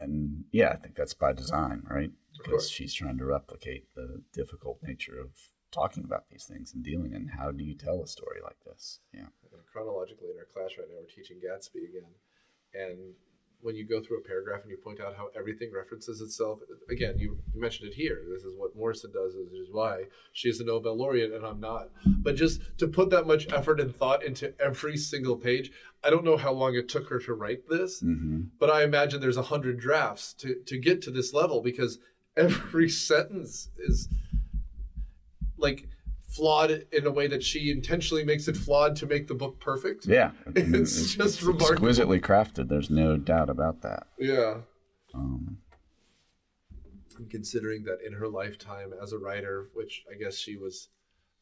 [0.00, 2.10] and yeah, I think that's by design, right?
[2.36, 5.30] Because she's trying to replicate the difficult nature of
[5.70, 7.14] talking about these things and dealing.
[7.14, 9.00] And how do you tell a story like this?
[9.12, 9.26] Yeah.
[9.52, 12.10] And chronologically in our class right now, we're teaching Gatsby again.
[12.74, 13.14] And
[13.64, 16.60] when you go through a paragraph and you point out how everything references itself,
[16.90, 18.20] again, you, you mentioned it here.
[18.30, 21.88] This is what Morrison does, this is why she's a Nobel laureate and I'm not.
[22.04, 25.72] But just to put that much effort and thought into every single page,
[26.04, 29.20] I don't know how long it took her to write this, hmm but I imagine
[29.20, 31.98] there's a hundred drafts to, to get to this level because
[32.36, 34.08] every sentence is
[35.56, 35.88] like
[36.34, 40.06] flawed in a way that she intentionally makes it flawed to make the book perfect.
[40.06, 40.32] Yeah.
[40.46, 41.72] I mean, It's just remarkable.
[41.72, 42.68] exquisitely crafted.
[42.68, 44.06] There's no doubt about that.
[44.18, 44.58] Yeah.
[45.14, 45.58] Um,
[47.16, 50.88] And considering that in her lifetime as a writer, which I guess she was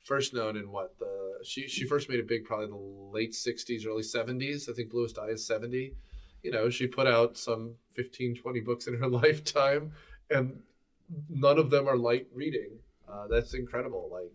[0.04, 2.74] first known in what the she she first made it big probably the
[3.16, 5.94] late 60s early 70s i think bluest eye is 70
[6.42, 9.92] you know she put out some 15 20 books in her lifetime
[10.28, 10.58] and
[11.30, 12.70] none of them are light reading
[13.08, 14.32] uh, that's incredible like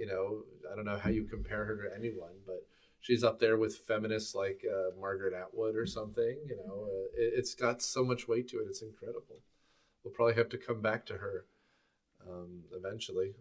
[0.00, 0.42] you know
[0.72, 2.66] i don't know how you compare her to anyone but
[3.00, 7.34] she's up there with feminists like uh, margaret atwood or something you know uh, it,
[7.36, 9.40] it's got so much weight to it it's incredible.
[10.02, 11.44] We'll probably have to come back to her
[12.26, 13.32] um, eventually.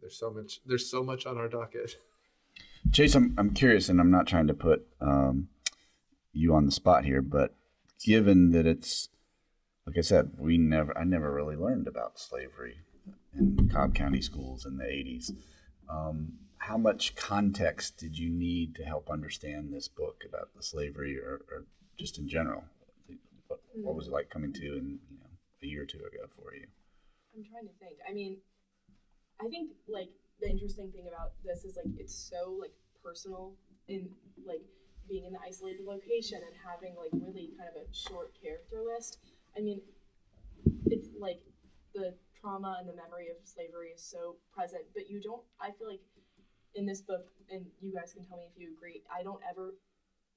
[0.00, 1.96] There's so much there's so much on our docket.
[2.92, 5.48] Chase, I'm, I'm curious, and I'm not trying to put um,
[6.32, 7.54] you on the spot here, but
[8.04, 9.08] given that it's,
[9.86, 12.76] like I said, we never, I never really learned about slavery
[13.34, 15.32] in Cobb County schools in the 80s.
[15.88, 21.18] Um, how much context did you need to help understand this book about the slavery
[21.18, 21.66] or, or
[21.98, 22.64] just in general?
[23.48, 25.30] What, what was it like coming to in, you know,
[25.62, 26.66] a year or two ago for you?
[27.36, 27.98] I'm trying to think.
[28.08, 28.38] I mean,
[29.40, 30.10] I think like
[30.40, 32.72] the interesting thing about this is like it's so like
[33.02, 33.52] personal
[33.88, 34.08] in
[34.46, 34.62] like
[35.08, 39.18] being in the isolated location and having like really kind of a short character list.
[39.56, 39.80] I mean,
[40.86, 41.40] it's like
[41.94, 42.14] the
[42.44, 45.40] trauma and the memory of slavery is so present, but you don't.
[45.56, 46.04] I feel like
[46.76, 49.00] in this book, and you guys can tell me if you agree.
[49.08, 49.72] I don't ever.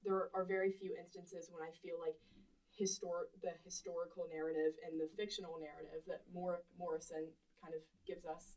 [0.04, 2.16] There are very few instances when I feel like
[2.72, 7.26] historic the historical narrative and the fictional narrative that Mor- Morrison
[7.60, 8.54] kind of gives us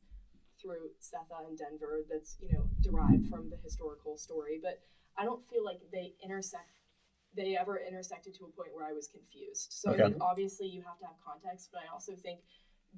[0.61, 4.77] through Sethe and Denver that's you know derived from the historical story but
[5.17, 6.69] I don't feel like they intersect
[7.35, 10.03] they ever intersected to a point where I was confused so Okay.
[10.03, 12.41] I think obviously you have to have context but I also think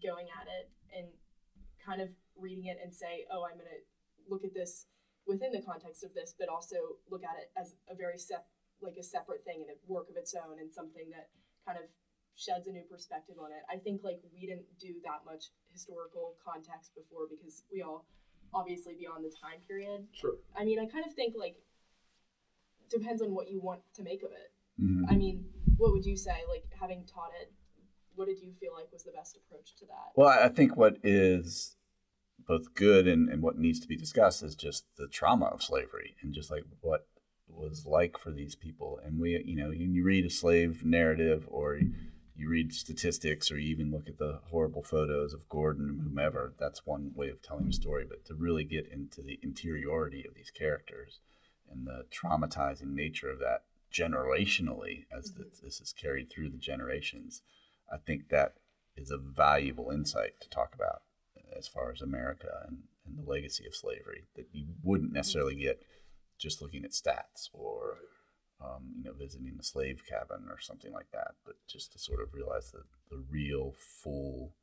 [0.02, 1.08] going at it and
[1.86, 3.84] kind of reading it and say oh I'm gonna
[4.30, 4.88] look at this
[5.28, 6.76] within the context of this but also
[7.10, 8.48] look at it as a very sep-
[8.82, 11.30] like a separate thing and a work of its own and something that
[11.66, 11.86] kind of
[12.36, 13.62] sheds a new perspective on it.
[13.72, 18.06] I think like we didn't do that much historical context before because we all
[18.54, 20.08] obviously beyond the time period.
[20.12, 20.36] Sure.
[20.58, 21.58] I mean, I kind of think like
[22.90, 24.52] depends on what you want to make of it.
[24.82, 25.06] Mhm.
[25.10, 25.46] I mean,
[25.78, 26.44] what would you say?
[26.50, 27.54] Like having taught it,
[28.16, 30.12] what did you feel like was the best approach to that?
[30.16, 31.76] Well, I think what is
[32.48, 36.16] both good and, and what needs to be discussed is just the trauma of slavery
[36.22, 37.08] and just like what
[37.48, 39.00] was like for these people.
[39.04, 41.80] And we, you know, when you read a slave narrative or
[42.36, 46.54] you read statistics or you even look at the horrible photos of Gordon and whomever,
[46.60, 48.06] that's one way of telling a story.
[48.08, 51.20] But to really get into the interiority of these characters
[51.72, 55.44] and the traumatizing nature of that generationally as mm-hmm.
[55.44, 57.42] th- this is carried through the generations,
[57.92, 58.56] I think that
[58.96, 61.02] is a valuable insight to talk about
[61.56, 65.84] as far as America and, and the legacy of slavery that you wouldn't necessarily get
[66.38, 67.98] just looking at stats or
[68.62, 72.22] um, you know visiting a slave cabin or something like that, but just to sort
[72.22, 74.54] of realize the, the real full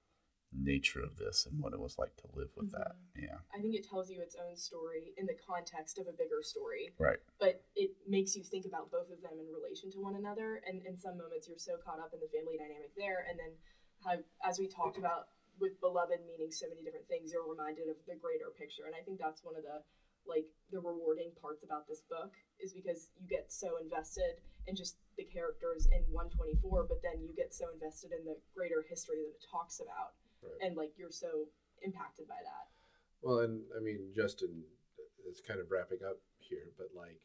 [0.53, 2.99] nature of this and what it was like to live with that.
[3.15, 3.31] Mm-hmm.
[3.31, 6.43] Yeah, I think it tells you its own story in the context of a bigger
[6.43, 7.19] story, right.
[7.39, 10.63] but it makes you think about both of them in relation to one another.
[10.67, 13.53] And in some moments, you're so caught up in the family dynamic there, and then
[14.03, 15.31] how, as we talked about
[15.61, 18.89] with beloved meaning so many different things, you're reminded of the greater picture.
[18.89, 19.85] And I think that's one of the
[20.29, 24.37] like the rewarding parts about this book is because you get so invested
[24.67, 28.85] in just the characters in 124 but then you get so invested in the greater
[28.85, 30.69] history that it talks about Right.
[30.69, 31.47] and like you're so
[31.83, 32.67] impacted by that
[33.23, 34.63] Well, and I mean, Justin,
[35.29, 37.21] it's kind of wrapping up here, but like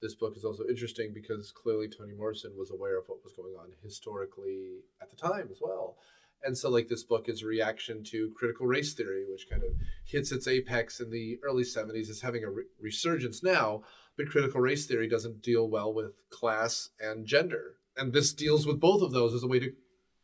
[0.00, 3.54] this book is also interesting because clearly Toni Morrison was aware of what was going
[3.54, 5.96] on historically at the time as well.
[6.44, 9.70] And so, like, this book is a reaction to critical race theory, which kind of
[10.04, 13.82] hits its apex in the early 70s, is having a re- resurgence now.
[14.16, 17.74] But critical race theory doesn't deal well with class and gender.
[17.96, 19.72] And this deals with both of those as a way to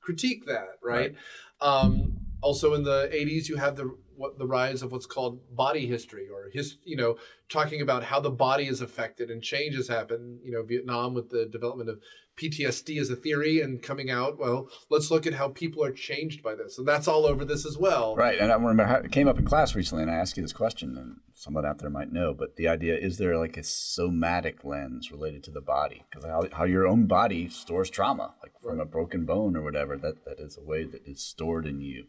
[0.01, 1.17] critique that, right?
[1.61, 2.14] Um,
[2.45, 6.29] also, in the 80s, you have the what the rise of what's called body history,
[6.29, 7.17] or his, you know,
[7.49, 10.39] talking about how the body is affected and changes happen.
[10.45, 12.01] You know, Vietnam with the development of
[12.37, 14.39] PTSD as a theory and coming out.
[14.39, 17.65] Well, let's look at how people are changed by this, and that's all over this
[17.65, 18.15] as well.
[18.15, 20.43] Right, and I remember how, it came up in class recently, and I asked you
[20.43, 23.63] this question, and someone out there might know, but the idea is there like a
[23.63, 28.53] somatic lens related to the body, because how, how your own body stores trauma, like
[28.63, 31.81] from a broken bone or whatever, that that is a way that is stored in
[31.81, 32.05] you.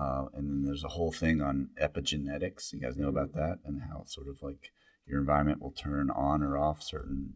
[0.00, 2.72] Uh, and then there's a whole thing on epigenetics.
[2.72, 4.72] You guys know about that, and how sort of like
[5.06, 7.34] your environment will turn on or off certain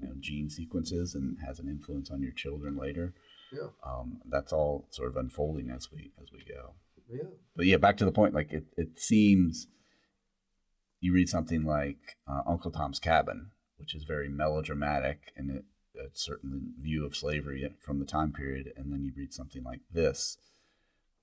[0.00, 3.14] you know gene sequences and has an influence on your children later.
[3.52, 3.68] Yeah.
[3.86, 6.72] Um, that's all sort of unfolding as we as we go
[7.08, 7.30] Yeah.
[7.56, 8.34] but yeah, back to the point.
[8.34, 9.68] Like it, it seems
[11.00, 15.64] you read something like uh, Uncle Tom's Cabin, which is very melodramatic and it,
[15.96, 19.80] a certain view of slavery from the time period, and then you read something like
[19.92, 20.36] this,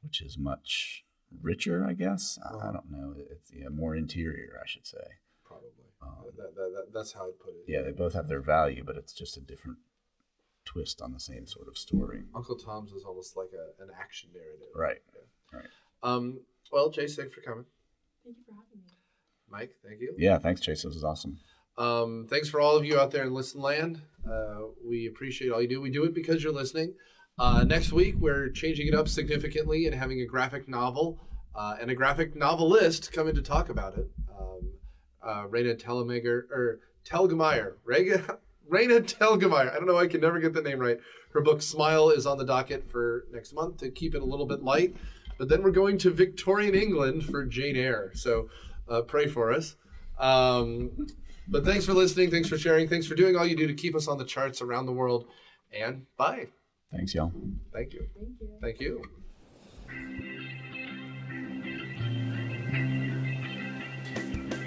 [0.03, 1.05] which is much
[1.41, 2.37] richer, I guess.
[2.43, 3.13] I, I don't know.
[3.31, 4.97] It's yeah, more interior, I should say.
[5.45, 5.69] Probably.
[6.01, 7.63] Um, that, that, that, that's how I'd put it.
[7.67, 9.77] Yeah, they both have their value, but it's just a different
[10.65, 12.23] twist on the same sort of story.
[12.35, 14.67] Uncle Tom's is almost like a, an action narrative.
[14.75, 15.01] Right.
[15.51, 15.69] Right.
[16.01, 16.41] Um.
[16.71, 17.65] Well, Chase, thanks for coming.
[18.23, 18.93] thank you for having me
[19.49, 20.15] Mike, thank you.
[20.17, 20.39] Yeah.
[20.39, 20.81] Thanks, Chase.
[20.81, 21.37] This was awesome.
[21.77, 24.01] Um, thanks for all of you out there in Listen Land.
[24.27, 25.81] Uh, we appreciate all you do.
[25.81, 26.93] We do it because you're listening.
[27.39, 31.19] Uh, next week, we're changing it up significantly and having a graphic novel
[31.55, 34.07] uh, and a graphic novelist come in to talk about it.
[34.39, 34.71] Um,
[35.23, 38.39] uh, Raina Telemager or Telgemeier, Rega,
[38.71, 39.71] Raina Telgemeier.
[39.71, 39.97] I don't know.
[39.97, 40.99] I can never get the name right.
[41.33, 44.45] Her book Smile is on the docket for next month to keep it a little
[44.45, 44.95] bit light.
[45.39, 48.11] But then we're going to Victorian England for Jane Eyre.
[48.13, 48.49] So
[48.87, 49.75] uh, pray for us.
[50.19, 51.07] Um,
[51.47, 52.29] but thanks for listening.
[52.29, 52.87] Thanks for sharing.
[52.87, 55.25] Thanks for doing all you do to keep us on the charts around the world.
[55.71, 56.49] And bye.
[56.93, 57.31] Thanks, y'all.
[57.73, 58.07] Thank you.
[58.15, 59.01] thank you Thank you.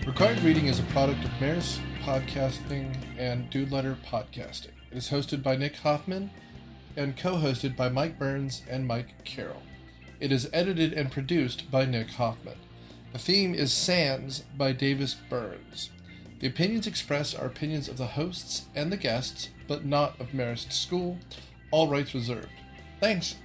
[0.07, 4.73] Required Reading is a product of Marist Podcasting and Dude Letter Podcasting.
[4.91, 6.31] It is hosted by Nick Hoffman
[6.97, 9.63] and co hosted by Mike Burns and Mike Carroll.
[10.19, 12.57] It is edited and produced by Nick Hoffman.
[13.13, 15.91] The theme is Sands by Davis Burns.
[16.39, 20.73] The opinions expressed are opinions of the hosts and the guests, but not of Marist
[20.73, 21.19] School.
[21.71, 22.49] All rights reserved.
[23.01, 23.37] Thanks.